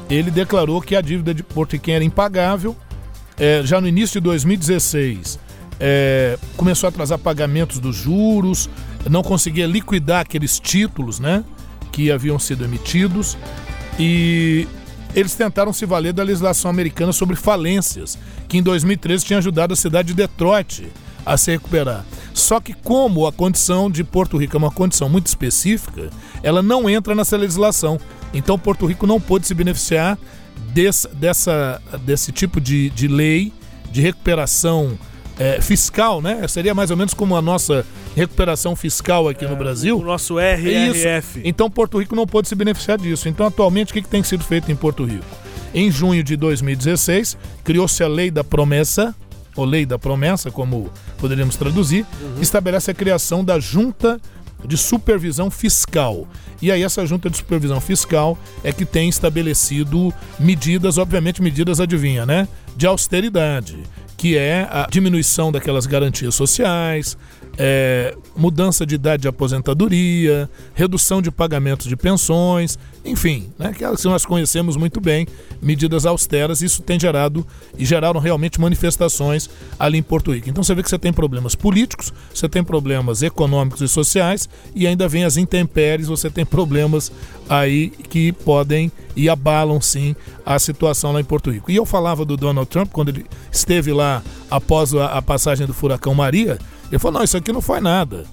[0.09, 2.77] ele declarou que a dívida de Porto Riquem era impagável.
[3.37, 5.37] É, já no início de 2016,
[5.81, 8.69] é, começou a atrasar pagamentos dos juros,
[9.09, 11.43] não conseguia liquidar aqueles títulos, né,
[11.91, 13.37] que haviam sido emitidos
[13.99, 14.65] e
[15.15, 19.75] eles tentaram se valer da legislação americana sobre falências, que em 2013 tinha ajudado a
[19.75, 20.87] cidade de Detroit
[21.25, 22.03] a se recuperar.
[22.33, 26.09] Só que como a condição de Porto Rico é uma condição muito específica,
[26.41, 27.99] ela não entra nessa legislação.
[28.33, 30.17] Então Porto Rico não pôde se beneficiar
[30.73, 33.53] desse, dessa, desse tipo de, de lei
[33.91, 34.97] de recuperação
[35.37, 36.47] é, fiscal, né?
[36.47, 39.97] Seria mais ou menos como a nossa recuperação fiscal aqui é, no Brasil.
[39.97, 41.41] O nosso RRF.
[41.43, 43.27] Então Porto Rico não pôde se beneficiar disso.
[43.27, 45.25] Então atualmente o que, que tem sido feito em Porto Rico?
[45.73, 49.15] Em junho de 2016, criou-se a Lei da Promessa,
[49.55, 52.41] ou Lei da Promessa, como poderíamos traduzir, uhum.
[52.41, 54.21] estabelece a criação da Junta
[54.63, 56.27] de Supervisão Fiscal.
[56.61, 62.25] E aí essa Junta de Supervisão Fiscal é que tem estabelecido medidas, obviamente medidas adivinha,
[62.25, 62.47] né?
[62.77, 63.79] De austeridade
[64.23, 67.17] que é a diminuição daquelas garantias sociais,
[67.57, 74.07] é, mudança de idade de aposentadoria, redução de pagamentos de pensões, enfim, né, aquelas que
[74.07, 75.27] nós conhecemos muito bem,
[75.61, 77.45] medidas austeras, isso tem gerado
[77.77, 80.49] e geraram realmente manifestações ali em Porto Rico.
[80.49, 84.87] Então você vê que você tem problemas políticos, você tem problemas econômicos e sociais e
[84.87, 87.11] ainda vem as intempéries, você tem problemas
[87.49, 91.71] aí que podem e abalam sim a situação lá em Porto Rico.
[91.71, 95.73] E eu falava do Donald Trump quando ele esteve lá após a, a passagem do
[95.73, 96.57] furacão Maria,
[96.89, 98.25] ele falou: não, isso aqui não foi nada.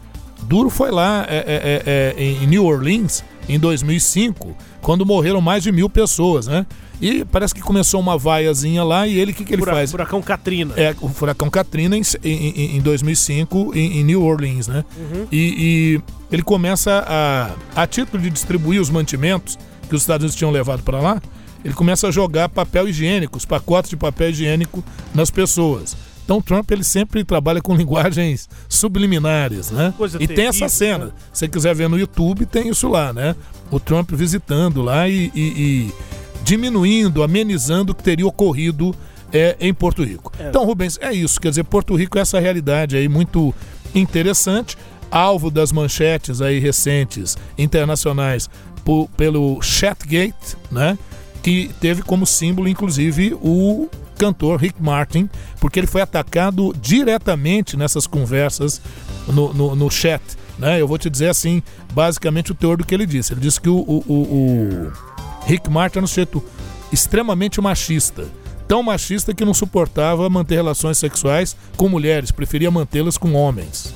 [0.43, 5.73] Duro foi lá é, é, é, em New Orleans em 2005, quando morreram mais de
[5.73, 6.67] mil pessoas, né?
[7.01, 9.91] E parece que começou uma vaiazinha lá e ele, o que, que ele Fura, faz?
[9.91, 10.75] Furacão Katrina.
[10.77, 14.85] É, o furacão Katrina em, em, em 2005 em, em, New Orleans, né?
[14.97, 15.27] Uhum.
[15.33, 19.59] E, e, ele começa a, a título de distribuir os mantimentos
[19.91, 21.21] que os Estados Unidos tinham levado para lá,
[21.65, 25.97] ele começa a jogar papel higiênico, os pacotes de papel higiênico nas pessoas.
[26.25, 29.93] Então o Trump ele sempre trabalha com linguagens subliminares, né?
[29.99, 31.07] Coisa e tem essa cena.
[31.07, 31.13] Né?
[31.33, 33.35] Se você quiser ver no YouTube, tem isso lá, né?
[33.71, 35.95] O Trump visitando lá e, e, e
[36.45, 38.95] diminuindo, amenizando o que teria ocorrido
[39.33, 40.33] é, em Porto Rico.
[40.39, 40.49] É.
[40.49, 41.41] Então, Rubens, é isso.
[41.41, 43.55] Quer dizer, Porto Rico é essa realidade aí muito
[43.95, 44.79] interessante,
[45.11, 48.49] alvo das manchetes aí recentes internacionais
[48.85, 50.99] por, pelo Chatgate, né?
[51.43, 53.89] Que teve como símbolo, inclusive, o
[54.19, 58.81] cantor Rick Martin, porque ele foi atacado diretamente nessas conversas
[59.27, 60.21] no, no, no chat.
[60.59, 60.79] Né?
[60.79, 61.63] Eu vou te dizer assim,
[61.95, 63.33] basicamente o teor do que ele disse.
[63.33, 64.93] Ele disse que o, o, o, o
[65.47, 66.45] Rick Martin era um sujeito
[66.93, 68.27] extremamente machista.
[68.69, 73.93] Tão machista que não suportava manter relações sexuais com mulheres, preferia mantê-las com homens.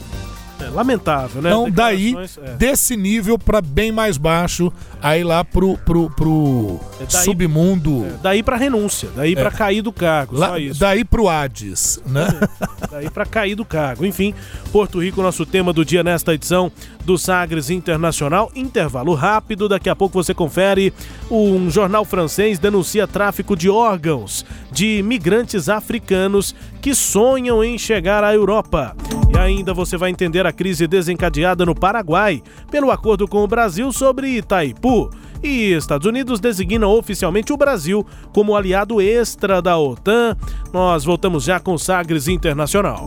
[0.67, 1.51] É lamentável, né?
[1.51, 2.51] Então, daí, é.
[2.55, 4.73] desse nível para bem mais baixo,
[5.03, 8.07] aí lá pro, pro, pro é daí, submundo.
[8.07, 9.37] É, daí pra renúncia, daí é.
[9.37, 10.81] para cair do cargo, lá, só isso.
[10.81, 12.27] Daí pro Hades, né?
[12.91, 14.05] daí para cair do cargo.
[14.05, 14.35] Enfim,
[14.73, 16.71] Porto Rico, nosso tema do dia nesta edição
[17.05, 18.51] do Sagres Internacional.
[18.55, 20.93] Intervalo rápido, daqui a pouco você confere.
[21.31, 28.35] Um jornal francês denuncia tráfico de órgãos de migrantes africanos que sonham em chegar à
[28.35, 28.97] Europa.
[29.33, 33.93] E ainda você vai entender a crise desencadeada no Paraguai pelo acordo com o Brasil
[33.93, 35.11] sobre Itaipu.
[35.43, 40.37] E Estados Unidos designam oficialmente o Brasil como aliado extra da OTAN.
[40.73, 43.07] Nós voltamos já com Sagres Internacional.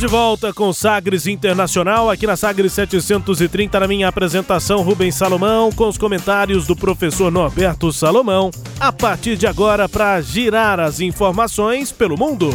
[0.00, 5.86] De volta com Sagres Internacional, aqui na Sagres 730, na minha apresentação, Rubens Salomão, com
[5.86, 12.16] os comentários do professor Norberto Salomão, a partir de agora para girar as informações pelo
[12.16, 12.48] mundo.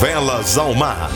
[0.00, 1.10] Velas ao mar.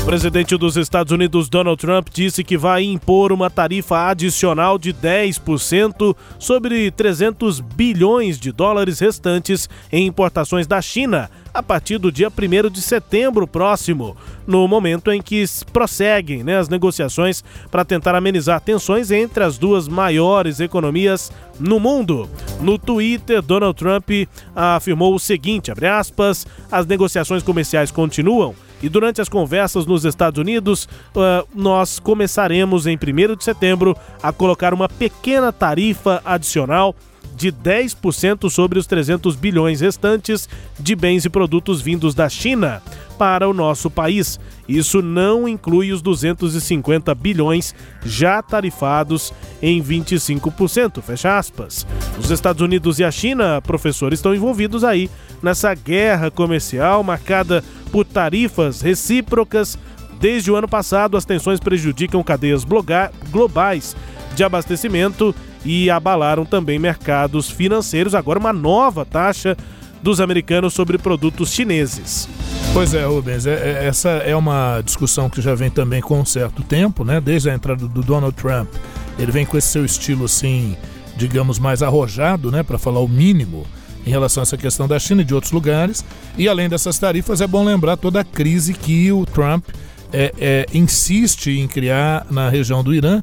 [0.00, 4.94] O presidente dos Estados Unidos, Donald Trump, disse que vai impor uma tarifa adicional de
[4.94, 12.28] 10% sobre 300 bilhões de dólares restantes em importações da China a partir do dia
[12.28, 18.60] 1 de setembro próximo, no momento em que prosseguem né, as negociações para tentar amenizar
[18.60, 22.28] tensões entre as duas maiores economias no mundo.
[22.60, 24.08] No Twitter, Donald Trump
[24.56, 30.88] afirmou o seguinte, aspas, as negociações comerciais continuam e durante as conversas nos Estados Unidos,
[31.14, 36.94] uh, nós começaremos em 1 de setembro a colocar uma pequena tarifa adicional
[37.40, 40.46] de 10% sobre os 300 bilhões restantes
[40.78, 42.82] de bens e produtos vindos da China
[43.16, 44.38] para o nosso país.
[44.68, 47.74] Isso não inclui os 250 bilhões
[48.04, 49.32] já tarifados
[49.62, 51.86] em 25%, fecha aspas.
[52.18, 55.10] Os Estados Unidos e a China, professor, estão envolvidos aí
[55.42, 59.78] nessa guerra comercial marcada por tarifas recíprocas
[60.20, 63.96] Desde o ano passado, as tensões prejudicam cadeias globais
[64.40, 65.34] de abastecimento
[65.66, 68.14] e abalaram também mercados financeiros.
[68.14, 69.54] Agora, uma nova taxa
[70.02, 72.26] dos americanos sobre produtos chineses.
[72.72, 76.24] Pois é, Rubens, é, é, essa é uma discussão que já vem também com um
[76.24, 77.20] certo tempo, né?
[77.20, 78.72] Desde a entrada do Donald Trump,
[79.18, 80.74] ele vem com esse seu estilo assim,
[81.18, 82.62] digamos, mais arrojado, né?
[82.62, 83.66] Para falar o mínimo
[84.06, 86.02] em relação a essa questão da China e de outros lugares.
[86.38, 89.66] E além dessas tarifas, é bom lembrar toda a crise que o Trump
[90.14, 93.22] é, é, insiste em criar na região do Irã,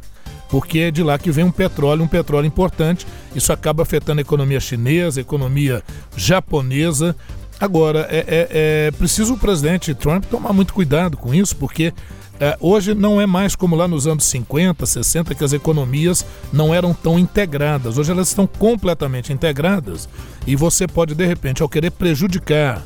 [0.49, 3.05] porque é de lá que vem um petróleo, um petróleo importante.
[3.35, 5.83] Isso acaba afetando a economia chinesa, a economia
[6.15, 7.15] japonesa.
[7.59, 11.93] Agora, é, é, é preciso o presidente Trump tomar muito cuidado com isso, porque
[12.39, 16.73] é, hoje não é mais como lá nos anos 50, 60, que as economias não
[16.73, 17.97] eram tão integradas.
[17.97, 20.07] Hoje elas estão completamente integradas
[20.45, 22.83] e você pode, de repente, ao querer prejudicar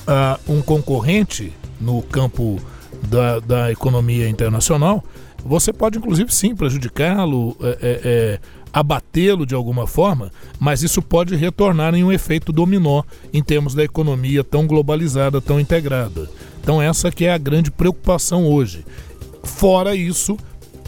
[0.00, 2.60] uh, um concorrente no campo
[3.08, 5.04] da, da economia internacional,
[5.44, 8.40] você pode, inclusive, sim, prejudicá-lo, é, é, é,
[8.72, 13.82] abatê-lo de alguma forma, mas isso pode retornar em um efeito dominó em termos da
[13.82, 16.28] economia tão globalizada, tão integrada.
[16.62, 18.84] Então, essa que é a grande preocupação hoje.
[19.42, 20.36] Fora isso,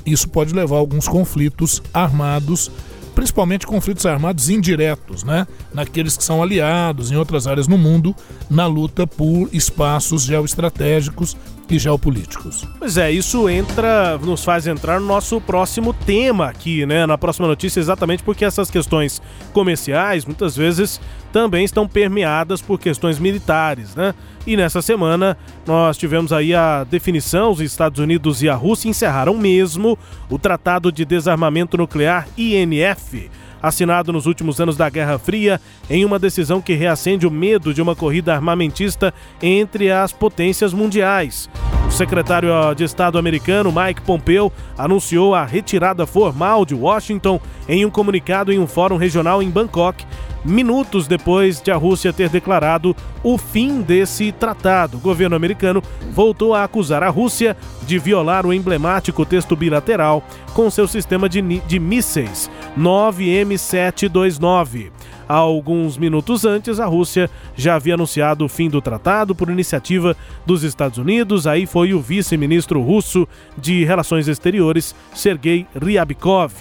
[0.04, 2.70] isso pode levar a alguns conflitos armados
[3.14, 5.46] principalmente conflitos armados indiretos, né?
[5.72, 8.16] Naqueles que são aliados em outras áreas no mundo,
[8.48, 11.36] na luta por espaços geoestratégicos
[11.76, 12.66] e geopolíticos.
[12.78, 17.06] Pois é, isso entra, nos faz entrar no nosso próximo tema aqui, né?
[17.06, 21.00] Na próxima notícia, exatamente porque essas questões comerciais muitas vezes
[21.32, 24.14] também estão permeadas por questões militares, né?
[24.46, 29.36] E nessa semana nós tivemos aí a definição: os Estados Unidos e a Rússia encerraram
[29.36, 29.98] mesmo
[30.28, 33.30] o Tratado de Desarmamento Nuclear INF
[33.62, 37.80] assinado nos últimos anos da Guerra Fria, em uma decisão que reacende o medo de
[37.80, 41.48] uma corrida armamentista entre as potências mundiais.
[41.86, 47.38] O secretário de Estado americano Mike Pompeo anunciou a retirada formal de Washington
[47.68, 50.04] em um comunicado em um fórum regional em Bangkok,
[50.44, 54.96] minutos depois de a Rússia ter declarado o fim desse tratado.
[54.96, 55.80] O governo americano
[56.10, 60.22] voltou a acusar a Rússia de violar o emblemático texto bilateral
[60.54, 64.90] com seu sistema de, de mísseis 9M729.
[65.28, 70.14] Alguns minutos antes, a Rússia já havia anunciado o fim do tratado por iniciativa
[70.44, 71.46] dos Estados Unidos.
[71.46, 73.26] Aí foi o vice-ministro russo
[73.56, 76.52] de Relações Exteriores, Sergei Ryabkov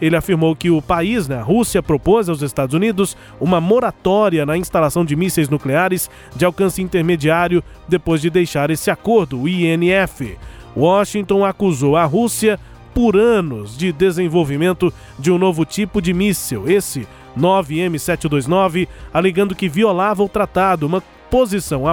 [0.00, 4.56] ele afirmou que o país, né, a Rússia, propôs aos Estados Unidos uma moratória na
[4.56, 10.36] instalação de mísseis nucleares de alcance intermediário depois de deixar esse acordo, o INF.
[10.76, 12.58] Washington acusou a Rússia
[12.94, 17.06] por anos de desenvolvimento de um novo tipo de míssil, esse
[17.38, 21.84] 9M729, alegando que violava o tratado, uma posição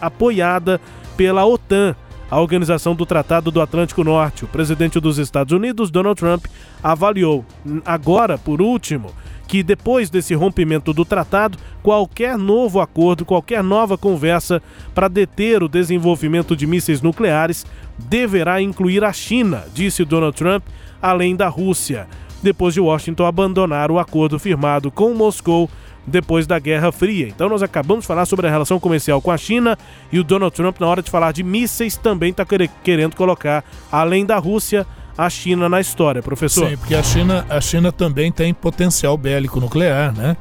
[0.00, 0.80] apoiada
[1.16, 1.94] pela OTAN
[2.30, 4.44] a Organização do Tratado do Atlântico Norte.
[4.44, 6.44] O presidente dos Estados Unidos, Donald Trump,
[6.82, 7.44] avaliou,
[7.84, 9.12] agora por último,
[9.46, 14.62] que depois desse rompimento do tratado, qualquer novo acordo, qualquer nova conversa
[14.94, 17.64] para deter o desenvolvimento de mísseis nucleares
[17.98, 20.62] deverá incluir a China, disse Donald Trump,
[21.00, 22.06] além da Rússia,
[22.42, 25.68] depois de Washington abandonar o acordo firmado com Moscou
[26.08, 27.28] depois da Guerra Fria.
[27.28, 29.78] Então nós acabamos de falar sobre a relação comercial com a China
[30.10, 32.44] e o Donald Trump, na hora de falar de mísseis, também está
[32.82, 34.86] querendo colocar, além da Rússia,
[35.16, 36.68] a China na história, professor.
[36.68, 40.36] Sim, porque a China, a China também tem potencial bélico nuclear, né?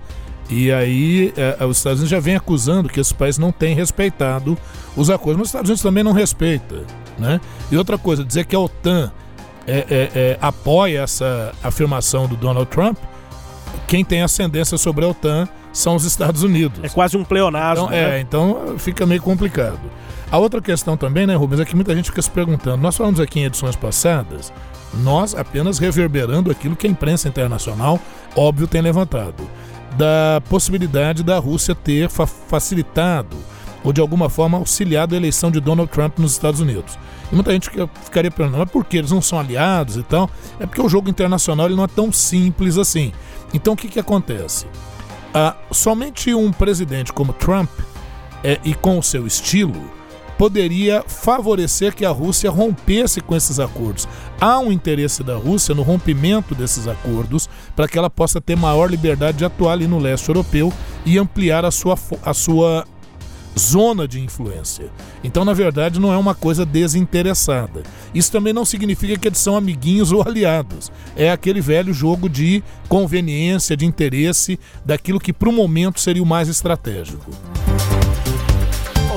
[0.49, 4.57] E aí é, os Estados Unidos já vem acusando que esse país não tem respeitado
[4.95, 6.83] os acordos, mas os Estados Unidos também não respeita,
[7.17, 7.41] né?
[7.71, 9.11] E outra coisa, dizer que a OTAN
[9.65, 12.97] é, é, é apoia essa afirmação do Donald Trump,
[13.87, 16.79] quem tem ascendência sobre a OTAN são os Estados Unidos.
[16.83, 17.85] É quase um pleonasmo.
[17.85, 18.17] Então, é, né?
[18.17, 19.79] É, então fica meio complicado.
[20.31, 22.77] A outra questão também, né, Rubens, é que muita gente fica se perguntando.
[22.77, 24.51] Nós falamos aqui em edições passadas,
[24.95, 27.99] nós apenas reverberando aquilo que a imprensa internacional,
[28.35, 29.47] óbvio, tem levantado.
[29.95, 33.37] Da possibilidade da Rússia ter fa facilitado
[33.83, 36.97] ou de alguma forma auxiliado a eleição de Donald Trump nos Estados Unidos.
[37.31, 37.69] E muita gente
[38.03, 40.29] ficaria perguntando, mas por que eles não são aliados e tal?
[40.59, 43.11] É porque o jogo internacional ele não é tão simples assim.
[43.53, 44.65] Então o que, que acontece?
[45.33, 47.69] Ah, somente um presidente como Trump
[48.43, 49.97] é, e com o seu estilo
[50.37, 54.07] poderia favorecer que a Rússia rompesse com esses acordos.
[54.39, 58.89] Há um interesse da Rússia no rompimento desses acordos para que ela possa ter maior
[58.89, 60.71] liberdade de atuar ali no leste europeu
[61.05, 62.85] e ampliar a sua, a sua
[63.57, 64.91] zona de influência.
[65.23, 67.83] Então, na verdade, não é uma coisa desinteressada.
[68.13, 70.91] Isso também não significa que eles são amiguinhos ou aliados.
[71.15, 76.25] É aquele velho jogo de conveniência, de interesse, daquilo que para o momento seria o
[76.25, 77.31] mais estratégico.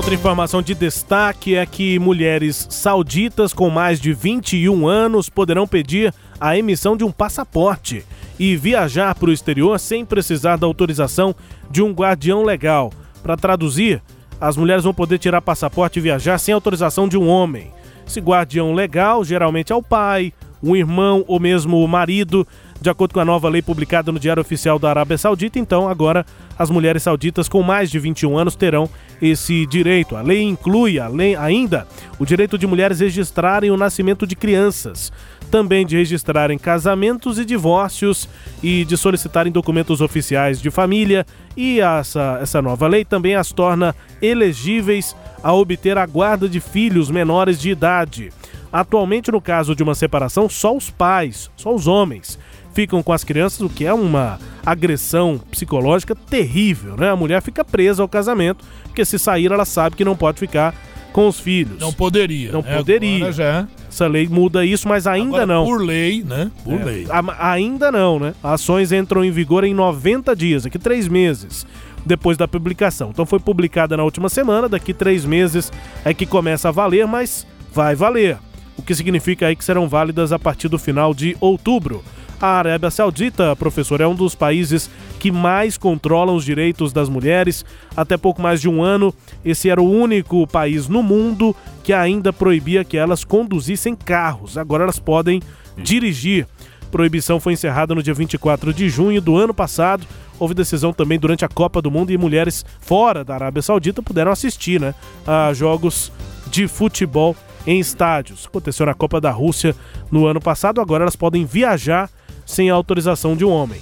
[0.00, 6.14] Outra informação de destaque é que mulheres sauditas com mais de 21 anos poderão pedir
[6.40, 8.02] a emissão de um passaporte
[8.38, 11.34] e viajar para o exterior sem precisar da autorização
[11.70, 12.90] de um guardião legal.
[13.22, 14.02] Para traduzir,
[14.40, 17.72] as mulheres vão poder tirar passaporte e viajar sem autorização de um homem.
[18.06, 20.32] Esse guardião legal geralmente é o pai,
[20.62, 22.46] um irmão ou mesmo o marido
[22.80, 26.24] de acordo com a nova lei publicada no Diário Oficial da Arábia Saudita, então agora
[26.58, 28.88] as mulheres sauditas com mais de 21 anos terão
[29.20, 30.16] esse direito.
[30.16, 31.86] A lei inclui além, ainda
[32.18, 35.12] o direito de mulheres registrarem o nascimento de crianças,
[35.50, 38.28] também de registrarem casamentos e divórcios
[38.62, 41.26] e de solicitarem documentos oficiais de família.
[41.56, 47.10] E essa, essa nova lei também as torna elegíveis a obter a guarda de filhos
[47.10, 48.32] menores de idade.
[48.72, 52.38] Atualmente, no caso de uma separação, só os pais, só os homens,
[52.72, 57.10] ficam com as crianças, o que é uma agressão psicológica terrível, né?
[57.10, 60.72] A mulher fica presa ao casamento, porque se sair ela sabe que não pode ficar
[61.12, 61.80] com os filhos.
[61.80, 62.52] Não poderia.
[62.52, 62.76] Não né?
[62.76, 63.16] poderia.
[63.16, 63.68] Agora já.
[63.90, 65.64] Essa lei muda isso, mas ainda Agora, não.
[65.66, 66.50] Por lei, né?
[66.64, 67.06] Por É, lei.
[67.10, 68.34] a- ainda não, né?
[68.42, 71.66] Ações entram em vigor em 90 dias, aqui três meses
[72.06, 73.10] depois da publicação.
[73.10, 75.70] Então foi publicada na última semana, daqui três meses
[76.04, 78.38] é que começa a valer, mas vai valer.
[78.78, 82.02] O que significa aí que serão válidas a partir do final de outubro.
[82.40, 84.88] A Arábia Saudita, professor, é um dos países
[85.18, 87.66] que mais controlam os direitos das mulheres.
[87.94, 89.12] Até pouco mais de um ano,
[89.44, 94.56] esse era o único país no mundo que ainda proibia que elas conduzissem carros.
[94.58, 95.40] Agora elas podem
[95.76, 96.46] dirigir.
[96.90, 100.06] Proibição foi encerrada no dia 24 de junho do ano passado.
[100.38, 104.32] Houve decisão também durante a Copa do Mundo e mulheres fora da Arábia Saudita puderam
[104.32, 104.94] assistir né,
[105.26, 106.10] a jogos
[106.50, 108.46] de futebol em estádios.
[108.46, 109.76] Aconteceu na Copa da Rússia
[110.10, 112.10] no ano passado, agora elas podem viajar
[112.46, 113.80] sem a autorização de um homem.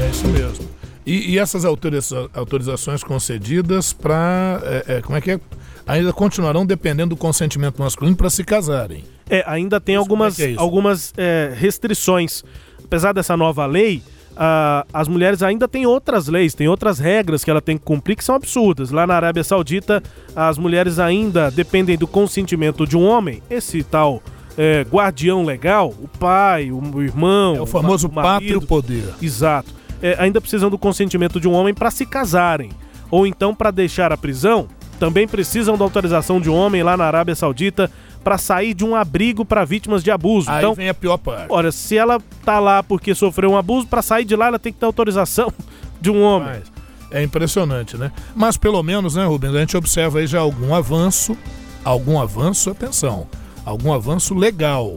[0.00, 0.64] É isso mesmo.
[1.04, 4.60] E, e essas autoriza- autorizações concedidas para.
[5.04, 5.40] como é que é?
[5.86, 9.04] Ainda continuarão dependendo do consentimento masculino para se casarem.
[9.30, 10.60] É, ainda tem algumas, que é isso?
[10.60, 12.42] algumas é, restrições.
[12.84, 14.02] Apesar dessa nova lei,
[14.36, 18.16] ah, as mulheres ainda têm outras leis, tem outras regras que ela tem que cumprir
[18.16, 18.90] que são absurdas.
[18.90, 20.02] Lá na Arábia Saudita,
[20.34, 24.22] as mulheres ainda dependem do consentimento de um homem, esse tal
[24.58, 27.56] é, guardião legal, o pai, o, irmão.
[27.56, 29.04] É o famoso pátrio poder.
[29.20, 29.74] Exato.
[30.02, 32.70] É, ainda precisam do consentimento de um homem para se casarem.
[33.10, 34.68] Ou então para deixar a prisão,
[34.98, 37.90] também precisam da autorização de um homem lá na Arábia Saudita
[38.24, 40.50] para sair de um abrigo para vítimas de abuso.
[40.50, 41.46] Aí então, vem a pior parte.
[41.48, 44.72] olha, se ela tá lá porque sofreu um abuso, para sair de lá ela tem
[44.72, 45.52] que ter autorização
[46.00, 46.48] de um homem.
[46.48, 46.72] Mas
[47.10, 48.10] é impressionante, né?
[48.34, 51.36] Mas pelo menos, né, Rubens, a gente observa aí já algum avanço,
[51.84, 53.26] algum avanço, atenção,
[53.64, 54.96] algum avanço legal.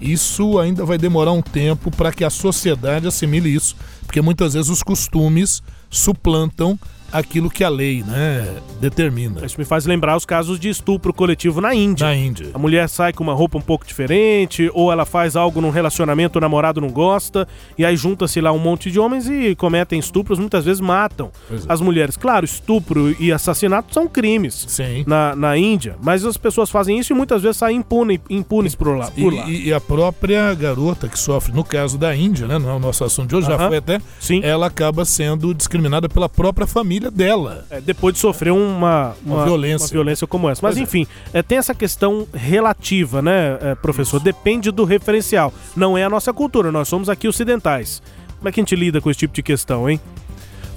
[0.00, 3.76] Isso ainda vai demorar um tempo para que a sociedade assimile isso,
[4.06, 6.78] porque muitas vezes os costumes suplantam
[7.12, 8.48] aquilo que a lei, né,
[8.80, 9.44] determina.
[9.46, 12.06] Isso me faz lembrar os casos de estupro coletivo na Índia.
[12.06, 12.48] Na Índia.
[12.52, 16.38] A mulher sai com uma roupa um pouco diferente, ou ela faz algo num relacionamento,
[16.38, 17.46] o namorado não gosta,
[17.78, 21.56] e aí junta-se lá um monte de homens e cometem estupros, muitas vezes matam é.
[21.68, 22.16] as mulheres.
[22.16, 25.04] Claro, estupro e assassinato são crimes Sim.
[25.06, 28.96] na, na Índia, mas as pessoas fazem isso e muitas vezes saem impune, impunes por
[28.96, 29.10] lá.
[29.16, 29.48] E, Por lá.
[29.48, 32.78] e- e a própria garota que sofre, no caso da Índia, né, não é o
[32.78, 33.68] nosso assunto de hoje, já Aham.
[33.68, 34.40] foi até, Sim.
[34.42, 37.66] ela acaba sendo discriminada pela própria família dela.
[37.70, 39.84] É, depois de sofrer uma, Uma violência.
[39.84, 40.60] uma violência como essa.
[40.62, 40.82] Mas Pois é.
[40.82, 44.20] enfim, é, tem essa questão relativa, né, é, professor?
[44.20, 45.52] Depende do referencial.
[45.76, 48.02] Não é a nossa cultura, nós somos aqui ocidentais.
[48.38, 50.00] Como é que a gente lida com esse tipo de questão, hein?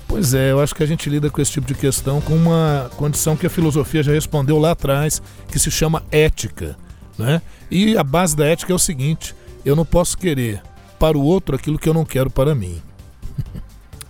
[0.07, 2.89] Pois é, eu acho que a gente lida com esse tipo de questão com uma
[2.95, 5.21] condição que a filosofia já respondeu lá atrás,
[5.51, 6.77] que se chama ética.
[7.17, 7.41] Né?
[7.69, 10.61] E a base da ética é o seguinte: eu não posso querer
[10.97, 12.81] para o outro aquilo que eu não quero para mim.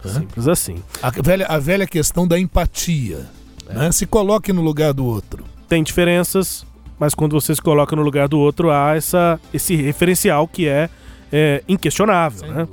[0.06, 0.76] Simples assim.
[1.02, 3.26] A velha, a velha questão da empatia.
[3.70, 3.92] Né?
[3.92, 5.44] Se coloque no lugar do outro.
[5.68, 6.66] Tem diferenças,
[7.00, 10.90] mas quando você se coloca no lugar do outro, há essa, esse referencial que é,
[11.32, 12.68] é, inquestionável, né?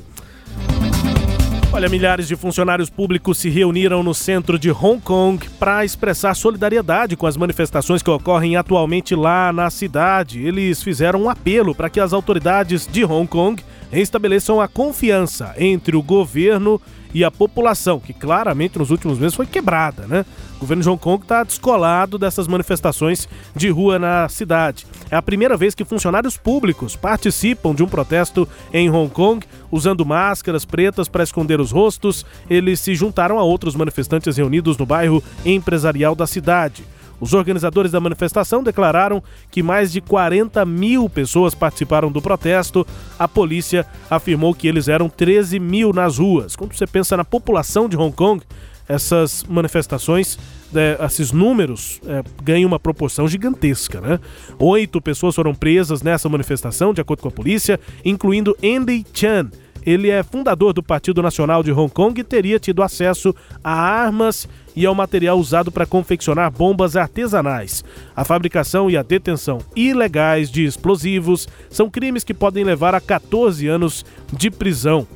[1.75, 7.16] Olha, milhares de funcionários públicos se reuniram no centro de Hong Kong para expressar solidariedade
[7.16, 10.41] com as manifestações que ocorrem atualmente lá na cidade.
[10.41, 13.61] Eles fizeram um apelo para que as autoridades de Hong Kong
[13.91, 16.81] restabeleçam a confiança entre o governo
[17.15, 20.27] e a população, que claramente nos últimos meses foi quebrada, né?
[20.57, 24.85] O governo de Hong Kong está descolado dessas manifestações de rua na cidade.
[25.11, 30.05] É a primeira vez que funcionários públicos participam de um protesto em Hong Kong, usando
[30.05, 32.27] máscaras pretas para esconder os rostos.
[32.51, 36.85] Eles se juntaram a outros manifestantes reunidos no bairro empresarial da cidade.
[37.25, 42.87] Os organizadores da manifestação declararam que mais de 40 mil pessoas participaram do protesto.
[43.18, 46.55] A polícia afirmou que eles eram 13 mil nas ruas.
[46.55, 48.45] Quando você pensa na população de Hong Kong,
[48.87, 50.39] essas manifestações
[50.75, 54.20] é, esses números é, ganham uma proporção gigantesca, né?
[54.59, 59.51] Oito pessoas foram presas nessa manifestação, de acordo com a polícia, incluindo Andy Chan.
[59.85, 64.49] Ele é fundador do Partido Nacional de Hong Kong e teria tido acesso a armas
[64.74, 67.85] e ao material usado para confeccionar bombas artesanais.
[68.16, 73.66] A fabricação e a detenção ilegais de explosivos são crimes que podem levar a 14
[73.68, 75.07] anos de prisão.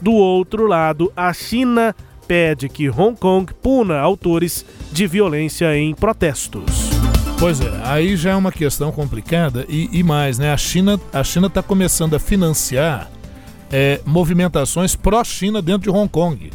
[0.00, 1.94] Do outro lado, a China
[2.26, 6.90] pede que Hong Kong puna autores de violência em protestos.
[7.38, 10.52] Pois é, aí já é uma questão complicada e, e mais, né?
[10.52, 13.10] A China a China está começando a financiar
[13.70, 16.50] é, movimentações pró-China dentro de Hong Kong.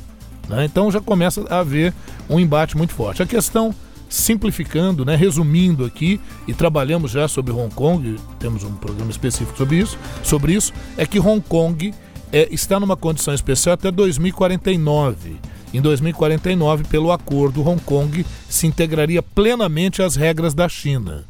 [0.47, 0.65] Né?
[0.65, 1.93] Então já começa a haver
[2.29, 3.21] um embate muito forte.
[3.23, 3.73] A questão,
[4.09, 9.77] simplificando, né, resumindo aqui, e trabalhamos já sobre Hong Kong, temos um programa específico sobre
[9.77, 11.93] isso, sobre isso é que Hong Kong
[12.31, 15.37] é, está numa condição especial até 2049.
[15.73, 21.23] Em 2049, pelo acordo, Hong Kong se integraria plenamente às regras da China.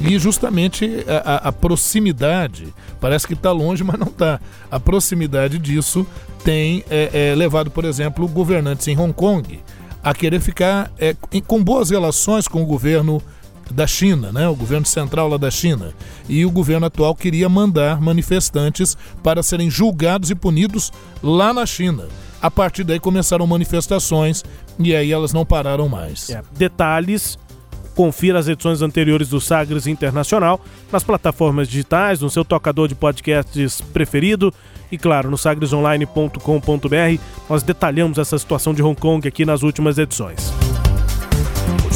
[0.00, 4.40] E justamente a, a proximidade, parece que está longe, mas não está.
[4.70, 6.06] A proximidade disso
[6.42, 9.60] tem é, é, levado, por exemplo, governantes em Hong Kong
[10.02, 11.14] a querer ficar é,
[11.46, 13.22] com boas relações com o governo
[13.70, 14.48] da China, né?
[14.48, 15.92] o governo central lá da China.
[16.28, 20.92] E o governo atual queria mandar manifestantes para serem julgados e punidos
[21.22, 22.08] lá na China.
[22.42, 24.42] A partir daí começaram manifestações
[24.78, 26.30] e aí elas não pararam mais.
[26.30, 27.38] É, detalhes
[28.00, 30.58] Confira as edições anteriores do Sagres Internacional
[30.90, 34.54] nas plataformas digitais, no seu tocador de podcasts preferido
[34.90, 37.22] e, claro, no sagresonline.com.br.
[37.46, 40.50] Nós detalhamos essa situação de Hong Kong aqui nas últimas edições.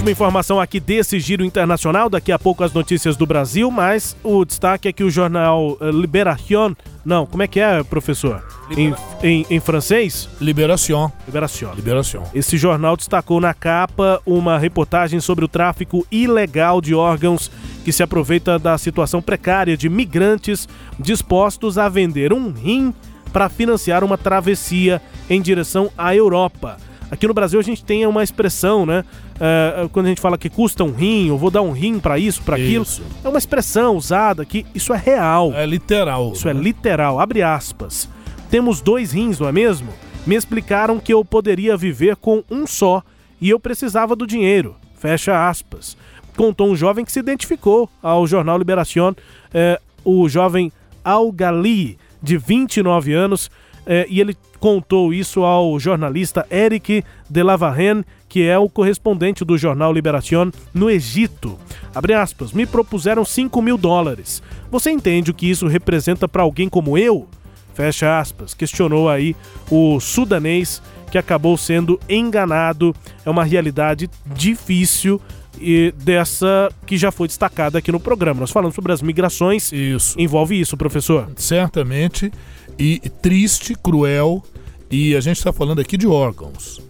[0.04, 4.44] Última informação aqui desse giro internacional, daqui a pouco as notícias do Brasil, mas o
[4.44, 8.46] destaque é que o jornal eh, Libération, não, como é que é, professor?
[8.76, 10.28] Em, em, em, francês?
[10.42, 11.10] Libération.
[11.26, 11.72] Libération.
[11.72, 12.22] Libération.
[12.34, 17.50] Esse jornal destacou na capa uma reportagem sobre o tráfico ilegal de órgãos
[17.82, 20.68] que se aproveita da situação precária de migrantes
[21.00, 22.92] dispostos a vender um rim
[23.32, 25.00] para financiar uma travessia
[25.30, 26.76] em direção à Europa.
[27.14, 29.04] Aqui no Brasil a gente tem uma expressão, né?
[29.36, 32.18] Uh, quando a gente fala que custa um rim, eu vou dar um rim para
[32.18, 32.84] isso, para aquilo.
[33.22, 35.52] É uma expressão usada que isso é real.
[35.54, 36.32] É literal.
[36.32, 36.58] Isso é né?
[36.58, 37.20] é literal.
[37.20, 38.08] Abre aspas.
[38.50, 39.90] Temos dois rins, não é mesmo?
[40.26, 43.00] Me explicaram que eu poderia viver com um só
[43.40, 44.74] e eu precisava do dinheiro.
[44.96, 45.96] Fecha aspas.
[46.36, 49.14] Contou um jovem que se identificou ao jornal Liberación,
[49.52, 50.72] eh, o jovem
[51.04, 53.52] Al Gali, de 29 anos,
[53.86, 59.58] eh, e ele contou isso ao jornalista Eric de Lavarren, que é o correspondente do
[59.58, 61.58] jornal Liberación no Egito.
[61.94, 64.42] Abre aspas, me propuseram 5 mil dólares.
[64.70, 67.28] Você entende o que isso representa para alguém como eu?
[67.74, 69.36] Fecha aspas, questionou aí
[69.70, 72.96] o sudanês que acabou sendo enganado.
[73.22, 75.20] É uma realidade difícil
[75.60, 78.40] e dessa que já foi destacada aqui no programa.
[78.40, 79.70] Nós falamos sobre as migrações.
[79.72, 80.18] Isso.
[80.18, 81.30] Envolve isso, professor?
[81.36, 82.32] Certamente.
[82.78, 84.42] E triste, cruel
[84.90, 86.80] e a gente está falando aqui de órgãos,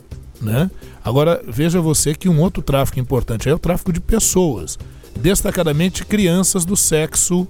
[0.40, 0.70] né?
[1.05, 4.78] Agora veja você que um outro tráfico importante é o tráfico de pessoas,
[5.18, 7.47] destacadamente crianças do sexo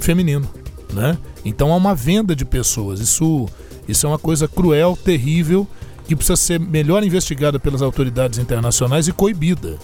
[0.00, 0.48] feminino,
[0.92, 1.16] né?
[1.44, 3.00] Então há uma venda de pessoas.
[3.00, 3.48] Isso,
[3.86, 5.66] isso é uma coisa cruel, terrível,
[6.06, 9.78] que precisa ser melhor investigada pelas autoridades internacionais e coibida.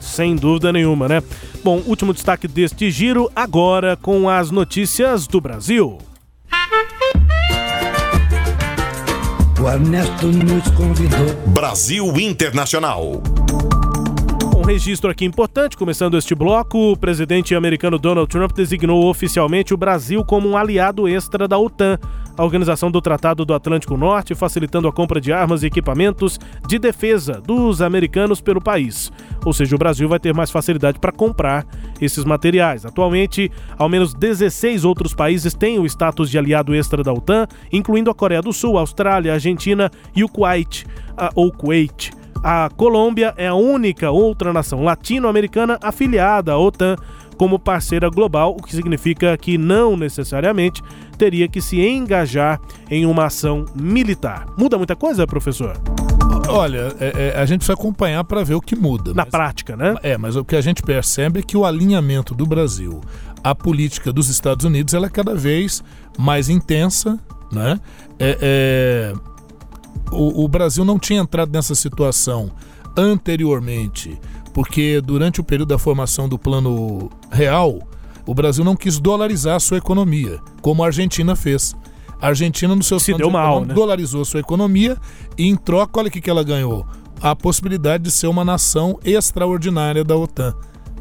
[0.00, 1.22] Sem dúvida nenhuma, né?
[1.62, 5.98] Bom, último destaque deste giro agora com as notícias do Brasil.
[9.60, 11.34] O Ernesto nos convidou.
[11.48, 13.20] Brasil Internacional.
[14.68, 20.22] Registro aqui importante, começando este bloco, o presidente americano Donald Trump designou oficialmente o Brasil
[20.22, 21.98] como um aliado extra da OTAN
[22.36, 26.38] a organização do Tratado do Atlântico Norte, facilitando a compra de armas e equipamentos
[26.68, 29.10] de defesa dos americanos pelo país.
[29.42, 31.66] Ou seja, o Brasil vai ter mais facilidade para comprar
[31.98, 32.84] esses materiais.
[32.84, 38.10] Atualmente, ao menos 16 outros países têm o status de aliado extra da OTAN, incluindo
[38.10, 40.86] a Coreia do Sul, a Austrália, a Argentina e o Kuwait,
[41.34, 42.17] ou Kuwait.
[42.42, 46.96] A Colômbia é a única outra nação latino-americana afiliada à OTAN
[47.36, 50.82] como parceira global, o que significa que não necessariamente
[51.16, 52.60] teria que se engajar
[52.90, 54.46] em uma ação militar.
[54.58, 55.80] Muda muita coisa, professor?
[56.48, 59.10] Olha, é, é, a gente precisa acompanhar para ver o que muda.
[59.10, 59.94] Na mas, prática, né?
[60.02, 63.00] É, mas o que a gente percebe é que o alinhamento do Brasil
[63.44, 65.82] à política dos Estados Unidos ela é cada vez
[66.18, 67.18] mais intensa,
[67.52, 67.78] né?
[68.18, 69.27] É, é
[70.12, 72.50] o, o Brasil não tinha entrado nessa situação
[72.96, 74.18] anteriormente
[74.58, 77.78] porque durante o período da formação do Plano Real,
[78.26, 81.76] o Brasil não quis dolarizar a sua economia, como a Argentina fez.
[82.20, 83.72] A Argentina, no seu Se deu mal, né?
[83.72, 84.96] dolarizou a sua economia
[85.36, 86.84] e, em troca, olha o que, que ela ganhou:
[87.20, 90.52] a possibilidade de ser uma nação extraordinária da OTAN,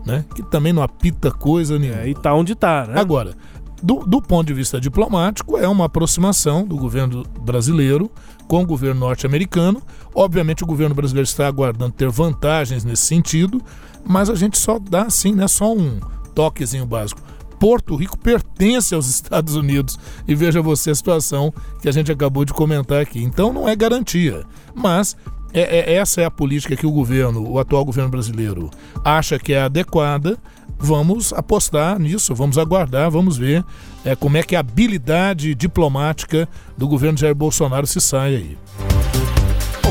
[0.05, 0.23] né?
[0.35, 2.01] Que também não apita coisa nenhuma.
[2.01, 2.99] É, e tá onde tá, né?
[2.99, 3.33] Agora,
[3.81, 8.11] do, do ponto de vista diplomático, é uma aproximação do governo brasileiro
[8.47, 9.81] com o governo norte-americano.
[10.13, 13.61] Obviamente, o governo brasileiro está aguardando ter vantagens nesse sentido,
[14.05, 15.47] mas a gente só dá assim, né?
[15.47, 15.99] Só um
[16.33, 17.21] toquezinho básico.
[17.59, 22.45] Porto Rico pertence aos Estados Unidos e veja você a situação que a gente acabou
[22.45, 23.21] de comentar aqui.
[23.21, 24.45] Então não é garantia,
[24.75, 25.15] mas
[25.53, 28.69] é, é, essa é a política que o governo, o atual governo brasileiro,
[29.03, 30.37] acha que é adequada.
[30.79, 33.65] Vamos apostar nisso, vamos aguardar, vamos ver
[34.07, 36.47] é, como é que a habilidade diplomática
[36.77, 38.57] do governo Jair Bolsonaro se sai aí.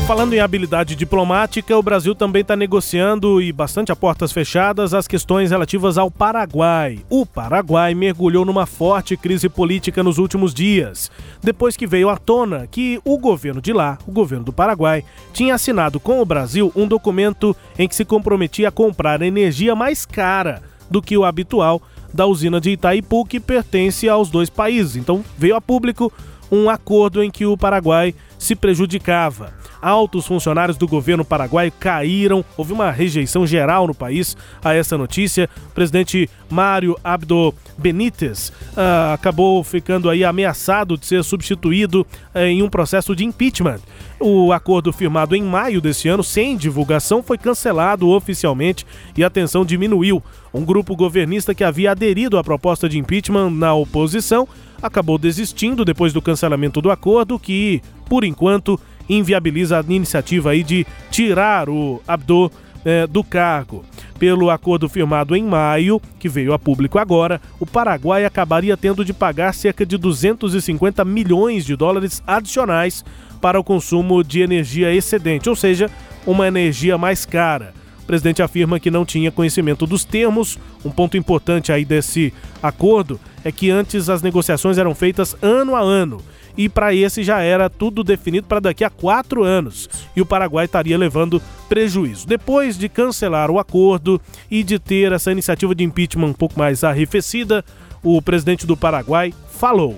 [0.07, 5.05] Falando em habilidade diplomática, o Brasil também está negociando e bastante a portas fechadas as
[5.05, 6.99] questões relativas ao Paraguai.
[7.09, 11.11] O Paraguai mergulhou numa forte crise política nos últimos dias,
[11.43, 15.03] depois que veio à tona que o governo de lá, o governo do Paraguai,
[15.33, 20.05] tinha assinado com o Brasil um documento em que se comprometia a comprar energia mais
[20.05, 21.81] cara do que o habitual
[22.13, 24.95] da usina de Itaipu, que pertence aos dois países.
[24.95, 26.11] Então veio a público
[26.51, 29.53] um acordo em que o Paraguai se prejudicava.
[29.81, 35.49] Altos funcionários do governo paraguaio caíram, houve uma rejeição geral no país a essa notícia.
[35.69, 42.63] O presidente Mário Abdo Benítez uh, acabou ficando aí ameaçado de ser substituído uh, em
[42.63, 43.79] um processo de impeachment.
[44.19, 49.63] O acordo firmado em maio desse ano, sem divulgação, foi cancelado oficialmente e a tensão
[49.63, 50.23] diminuiu.
[50.53, 54.47] Um grupo governista que havia aderido à proposta de impeachment na oposição
[54.81, 60.85] acabou desistindo depois do cancelamento do acordo, que, por enquanto, inviabiliza a iniciativa aí de
[61.09, 62.51] tirar o Abdo
[62.85, 63.83] eh, do cargo.
[64.17, 69.13] Pelo acordo firmado em maio, que veio a público agora, o Paraguai acabaria tendo de
[69.13, 73.03] pagar cerca de 250 milhões de dólares adicionais
[73.41, 75.91] para o consumo de energia excedente, ou seja,
[76.25, 77.73] uma energia mais cara.
[78.01, 80.57] O presidente afirma que não tinha conhecimento dos termos.
[80.83, 82.33] Um ponto importante aí desse
[82.63, 86.23] acordo é que antes as negociações eram feitas ano a ano
[86.57, 89.87] e para esse já era tudo definido para daqui a quatro anos.
[90.15, 92.25] E o Paraguai estaria levando prejuízo.
[92.27, 96.83] Depois de cancelar o acordo e de ter essa iniciativa de impeachment um pouco mais
[96.83, 97.63] arrefecida,
[98.03, 99.95] o presidente do Paraguai falou: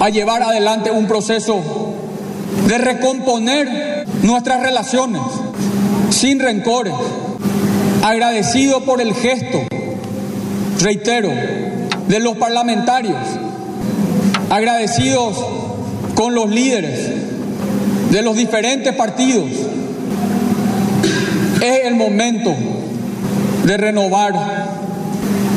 [0.00, 1.52] a llevar adelante um processo
[2.66, 5.20] de recomponer nossas relações
[6.10, 6.94] sin rencores,
[8.02, 9.66] agradecido por el gesto,
[10.82, 11.30] reitero,
[12.08, 13.18] de los parlamentarios,
[14.48, 15.65] agradecidos
[16.16, 17.12] con los líderes
[18.10, 19.44] de los diferentes partidos.
[21.62, 22.54] Es el momento
[23.64, 24.34] de renovar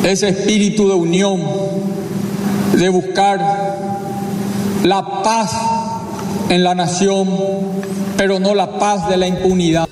[0.03, 1.41] ese espíritu de unión,
[2.73, 3.39] de buscar
[4.83, 5.51] la paz
[6.49, 7.29] en la nación,
[8.17, 9.87] pero no la paz de la impunidad.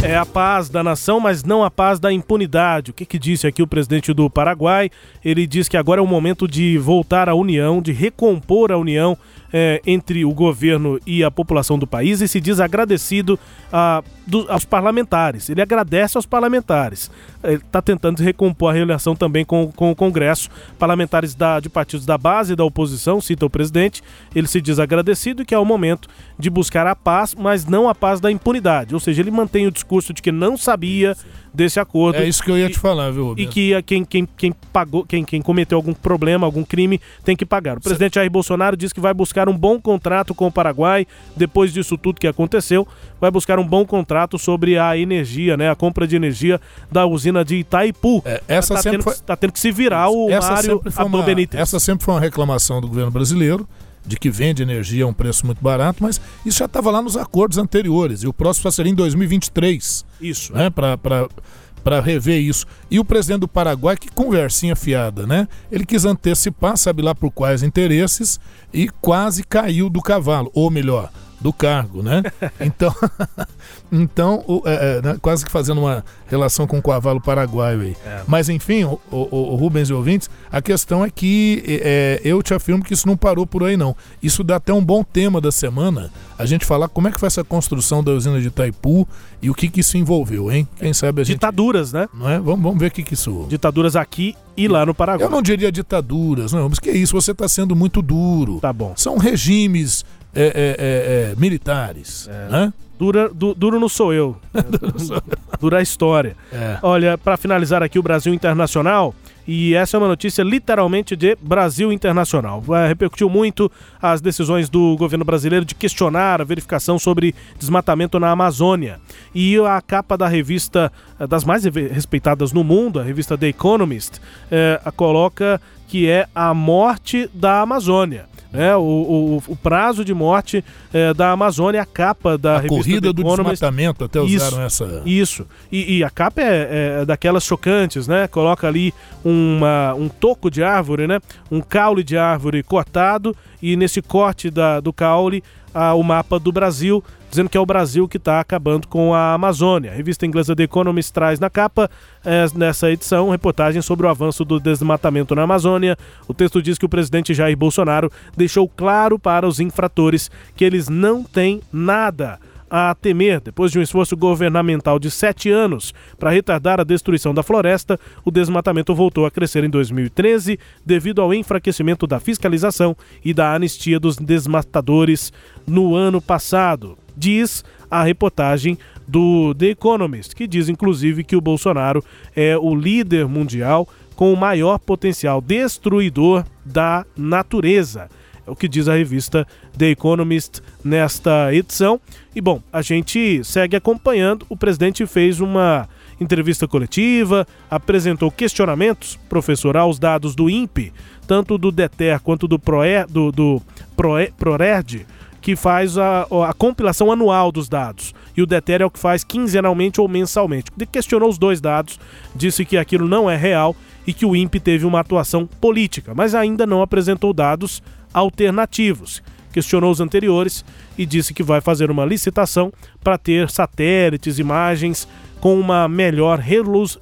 [0.00, 2.92] É a paz da nação, mas não a paz da impunidade.
[2.92, 4.90] O que, que disse aqui o presidente do Paraguai?
[5.24, 9.18] Ele diz que agora é o momento de voltar à união, de recompor a união
[9.52, 13.38] é, entre o governo e a população do país e se diz agradecido
[13.72, 15.48] a, do, aos parlamentares.
[15.48, 17.10] Ele agradece aos parlamentares.
[17.42, 20.50] Ele está tentando recompor a relação também com, com o Congresso.
[20.78, 24.02] Parlamentares da, de partidos da base e da oposição, cita o presidente.
[24.34, 27.94] Ele se diz agradecido que é o momento de buscar a paz, mas não a
[27.94, 28.94] paz da impunidade.
[28.94, 31.16] Ou seja, ele mantém o discurso de que não sabia
[31.52, 32.18] desse acordo.
[32.18, 35.04] É isso que eu ia e, te falar, viu, E que quem, quem, quem pagou,
[35.04, 37.78] quem, quem cometeu algum problema, algum crime, tem que pagar.
[37.78, 41.72] O presidente Jair Bolsonaro diz que vai buscar um bom contrato com o Paraguai depois
[41.72, 42.86] disso tudo que aconteceu,
[43.20, 47.44] vai buscar um bom contrato sobre a energia, né, a compra de energia da usina
[47.44, 48.22] de Itaipu.
[48.24, 49.14] É, essa tá, sempre tendo, foi...
[49.24, 51.60] tá tendo que se virar o essa Mário Abdo Benítez.
[51.60, 53.68] Essa sempre foi uma reclamação do governo brasileiro
[54.06, 57.16] de que vende energia a um preço muito barato, mas isso já estava lá nos
[57.16, 60.04] acordos anteriores e o próximo seria em 2023.
[60.20, 60.52] Isso.
[60.52, 62.66] Né, para rever isso.
[62.90, 65.48] E o presidente do Paraguai, que conversinha fiada, né?
[65.70, 68.38] Ele quis antecipar, sabe lá por quais interesses,
[68.72, 72.22] e quase caiu do cavalo, ou melhor, do cargo, né?
[72.60, 72.94] Então,
[73.90, 75.16] então o, é, é, né?
[75.20, 77.96] quase que fazendo uma relação com o cavalo paraguaio aí.
[78.04, 78.22] É.
[78.26, 82.52] Mas enfim, o, o, o, Rubens e ouvintes, a questão é que é, eu te
[82.52, 83.96] afirmo que isso não parou por aí não.
[84.22, 87.28] Isso dá até um bom tema da semana, a gente falar como é que foi
[87.28, 89.06] essa construção da usina de Itaipu
[89.40, 90.68] e o que que isso envolveu, hein?
[90.76, 91.36] Quem sabe a gente...
[91.36, 92.08] Ditaduras, né?
[92.12, 92.38] Não é?
[92.38, 93.46] Vamos, vamos ver o que que isso...
[93.48, 95.24] Ditaduras aqui e lá no Paraguai.
[95.24, 98.58] Eu não diria ditaduras, não, mas que isso, você está sendo muito duro.
[98.60, 98.92] Tá bom.
[98.96, 100.04] São regimes
[100.38, 102.28] é, é, é, militares.
[102.50, 102.72] Né?
[102.98, 104.36] Dura, du, duro não sou eu.
[105.60, 106.36] Dura a história.
[106.82, 109.14] Olha, para finalizar aqui o Brasil Internacional,
[109.46, 112.62] E essa é uma notícia literalmente de Brasil Internacional.
[112.68, 118.30] É, repercutiu muito as decisões do governo brasileiro de questionar a verificação sobre desmatamento na
[118.30, 119.00] Amazônia.
[119.34, 120.92] E a capa da revista,
[121.28, 124.20] das mais respeitadas no mundo, a revista The Economist,
[124.50, 130.64] é, coloca que é a morte da Amazônia né, o, o, o, prazo de morte
[130.92, 135.02] é, da Amazônia, a capa da a corrida do desmatamento, até usaram isso, essa.
[135.04, 135.46] Isso.
[135.70, 138.26] E, e a capa é, é, daquelas chocantes, né?
[138.26, 141.20] Coloca ali uma, um toco de árvore, né?
[141.50, 145.42] Um caule de árvore cortado e nesse corte da, do caule
[145.78, 149.34] a, o mapa do Brasil, dizendo que é o Brasil que está acabando com a
[149.34, 149.92] Amazônia.
[149.92, 151.88] A revista inglesa The Economist traz na capa,
[152.24, 155.96] é, nessa edição, reportagem sobre o avanço do desmatamento na Amazônia.
[156.26, 160.88] O texto diz que o presidente Jair Bolsonaro deixou claro para os infratores que eles
[160.88, 162.40] não têm nada
[162.70, 163.40] a temer.
[163.40, 168.30] Depois de um esforço governamental de sete anos para retardar a destruição da floresta, o
[168.30, 174.16] desmatamento voltou a crescer em 2013 devido ao enfraquecimento da fiscalização e da anistia dos
[174.16, 175.32] desmatadores
[175.66, 176.96] no ano passado.
[177.16, 182.04] Diz a reportagem do The Economist, que diz inclusive que o Bolsonaro
[182.36, 188.08] é o líder mundial com o maior potencial destruidor da natureza.
[188.48, 189.46] O que diz a revista
[189.76, 192.00] The Economist nesta edição.
[192.34, 194.46] E bom, a gente segue acompanhando.
[194.48, 195.88] O presidente fez uma
[196.20, 200.92] entrevista coletiva, apresentou questionamentos, professor, aos dados do INPE,
[201.26, 203.62] tanto do DETER quanto do, PROE, do, do
[203.96, 205.06] PROE, PROERD,
[205.40, 208.14] que faz a, a, compilação anual dos dados.
[208.36, 210.70] E o DETER é o que faz quinzenalmente ou mensalmente.
[210.90, 211.98] Questionou os dois dados,
[212.34, 213.74] disse que aquilo não é real
[214.06, 217.82] e que o INPE teve uma atuação política, mas ainda não apresentou dados
[218.12, 219.22] alternativos.
[219.52, 220.64] Questionou os anteriores
[220.96, 225.08] e disse que vai fazer uma licitação para ter satélites, imagens
[225.40, 226.38] com uma melhor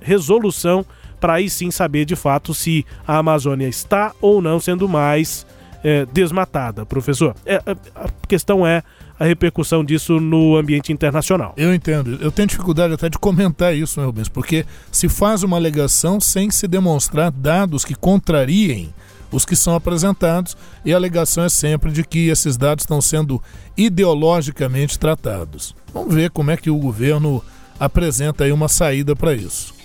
[0.01, 0.85] resolução
[1.21, 5.47] para aí sim saber de fato se a Amazônia está ou não sendo mais
[5.83, 7.35] é, desmatada, professor.
[7.45, 8.83] É, é a questão é
[9.19, 11.55] a repercussão disso no ambiente internacional.
[11.57, 12.19] Eu entendo.
[12.21, 16.51] Eu tenho dificuldade até de comentar isso, meu bem, porque se faz uma alegação sem
[16.51, 18.93] se demonstrar dados que contrariem
[19.31, 23.43] os que são apresentados, e a alegação é sempre de que esses dados estão sendo
[23.77, 25.75] ideologicamente tratados.
[25.93, 27.43] Vamos ver como é que o governo
[27.79, 29.76] apresenta aí uma saída para isso.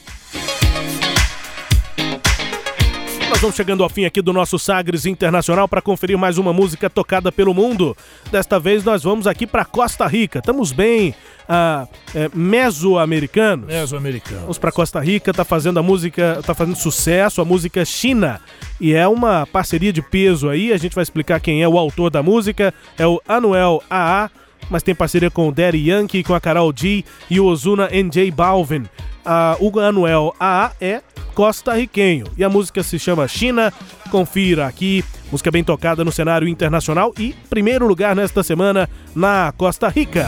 [3.31, 6.89] Nós vamos chegando ao fim aqui do nosso Sagres Internacional para conferir mais uma música
[6.89, 7.95] tocada pelo mundo.
[8.29, 10.39] Desta vez nós vamos aqui para Costa Rica.
[10.39, 11.15] Estamos bem
[11.47, 13.67] uh, é, mesoamericanos.
[13.67, 14.41] Mesoamericanos.
[14.41, 18.41] Vamos para Costa Rica, tá fazendo a música, tá fazendo sucesso, a música China.
[18.81, 20.73] E é uma parceria de peso aí.
[20.73, 22.73] A gente vai explicar quem é o autor da música.
[22.97, 24.29] É o Anuel AA
[24.69, 28.31] mas tem parceria com o Daddy Yankee, com a Carol G e o Ozuna NJ
[28.31, 28.85] Balvin.
[29.25, 31.01] A, o Anuel AA é
[31.33, 33.71] costarriquenho e a música se chama China.
[34.09, 39.87] Confira aqui, música bem tocada no cenário internacional e primeiro lugar nesta semana na Costa
[39.87, 40.27] Rica.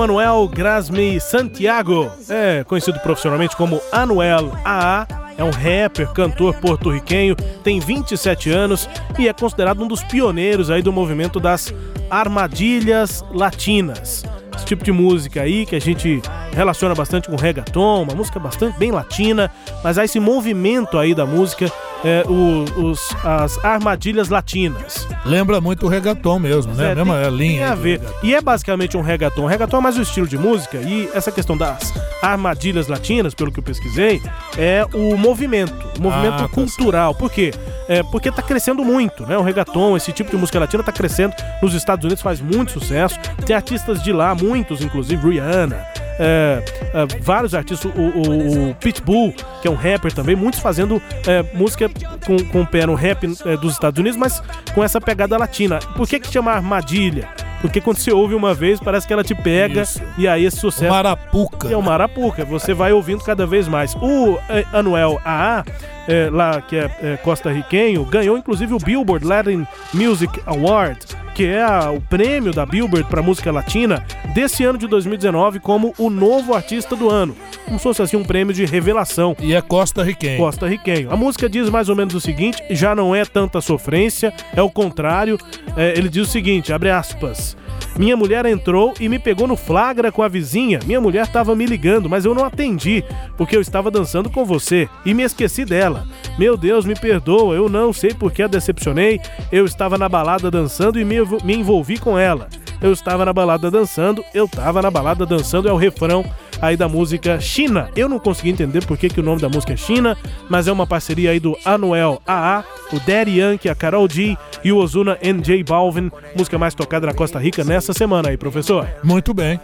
[0.00, 7.78] Emanuel Grasmi Santiago, é conhecido profissionalmente como Anuel AA, é um rapper, cantor porto-riquenho, tem
[7.78, 8.88] 27 anos
[9.18, 11.74] e é considerado um dos pioneiros aí do movimento das
[12.08, 14.24] armadilhas latinas.
[14.56, 16.22] Esse tipo de música aí que a gente
[16.54, 19.50] relaciona bastante com reggaeton, uma música bastante bem latina,
[19.84, 21.70] mas há esse movimento aí da música
[22.04, 25.06] é, o, os, as armadilhas latinas.
[25.24, 26.92] Lembra muito o reggaeton mesmo, né?
[26.92, 27.58] É, Mesma tem, linha.
[27.58, 28.00] Tem a ver.
[28.22, 29.42] E é basicamente um reggaeton.
[29.42, 31.92] O reggaeton é mais o estilo de música e essa questão das
[32.22, 34.20] armadilhas latinas, pelo que eu pesquisei,
[34.56, 37.14] é o movimento, o movimento ah, tá cultural.
[37.14, 37.52] Por quê?
[37.88, 39.36] É, porque tá crescendo muito, né?
[39.36, 43.18] O reggaeton, esse tipo de música latina tá crescendo nos Estados Unidos, faz muito sucesso.
[43.44, 45.84] Tem artistas de lá, muitos, inclusive Rihanna,
[46.20, 46.62] é,
[46.92, 51.42] é, vários artistas, o, o, o, Pitbull, que é um rapper também, muitos fazendo é,
[51.54, 51.90] música
[52.26, 54.42] com, com o pé no rap é, dos Estados Unidos, mas
[54.74, 55.78] com essa pegada latina.
[55.96, 57.26] Por que que chama armadilha?
[57.60, 60.02] Porque quando você ouve uma vez, parece que ela te pega Isso.
[60.16, 60.90] e aí esse sucesso.
[60.90, 61.68] Marapuca.
[61.68, 62.44] É o marapuca.
[62.44, 63.94] Você vai ouvindo cada vez mais.
[63.96, 65.64] O é, Anuel AA,
[66.08, 70.98] é, lá que é, é costa-riquenho, ganhou inclusive o Billboard Latin Music Award
[71.40, 75.94] que é a, o prêmio da Billboard para música latina desse ano de 2019 como
[75.96, 77.34] o novo artista do ano.
[77.64, 79.34] Como se fosse assim um prêmio de revelação.
[79.40, 80.36] E é costa-riquenho.
[80.36, 81.10] Costa-riquenho.
[81.10, 84.68] A música diz mais ou menos o seguinte: já não é tanta sofrência, é o
[84.68, 85.38] contrário.
[85.78, 87.56] É, ele diz o seguinte: abre aspas.
[87.96, 90.80] Minha mulher entrou e me pegou no flagra com a vizinha.
[90.86, 93.04] Minha mulher estava me ligando, mas eu não atendi,
[93.36, 96.06] porque eu estava dançando com você e me esqueci dela.
[96.38, 99.20] Meu Deus, me perdoa, eu não sei por que a decepcionei.
[99.50, 102.48] Eu estava na balada dançando e me, me envolvi com ela.
[102.80, 106.24] Eu estava na balada dançando, eu estava na balada dançando, é o refrão
[106.62, 107.90] aí da música China.
[107.94, 110.16] Eu não consegui entender por que, que o nome da música é China,
[110.48, 114.72] mas é uma parceria aí do Anuel AA, o Daddy Yankee, a Carol G e
[114.72, 118.88] o Ozuna NJ Balvin, música mais tocada na Costa Rica nessa semana aí, professor.
[119.02, 119.60] Muito bem.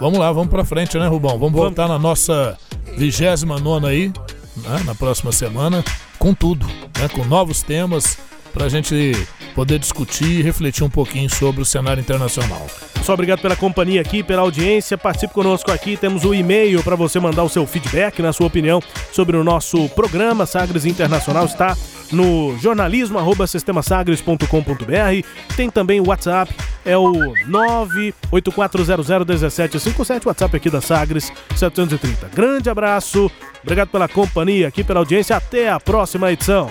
[0.00, 1.38] Vamos lá, vamos pra frente, né, Rubão?
[1.38, 2.02] Vamos voltar vamos.
[2.02, 2.56] na nossa
[2.96, 4.08] 29 aí,
[4.56, 5.84] né, na próxima semana,
[6.18, 8.18] com tudo, né, com novos temas
[8.52, 9.12] pra gente
[9.54, 12.66] poder discutir e refletir um pouquinho sobre o cenário internacional.
[13.02, 14.98] Só obrigado pela companhia aqui, pela audiência.
[14.98, 15.96] Participe conosco aqui.
[15.96, 18.82] Temos o um e-mail para você mandar o seu feedback, na sua opinião,
[19.12, 20.46] sobre o nosso programa.
[20.46, 21.76] Sagres Internacional está
[22.12, 25.56] no jornalismo arroba sistemasagres.com.br.
[25.56, 27.12] Tem também o WhatsApp, é o
[27.48, 32.30] 984001757, WhatsApp aqui da Sagres 730.
[32.34, 33.30] Grande abraço,
[33.62, 35.36] obrigado pela companhia aqui, pela audiência.
[35.36, 36.70] Até a próxima edição.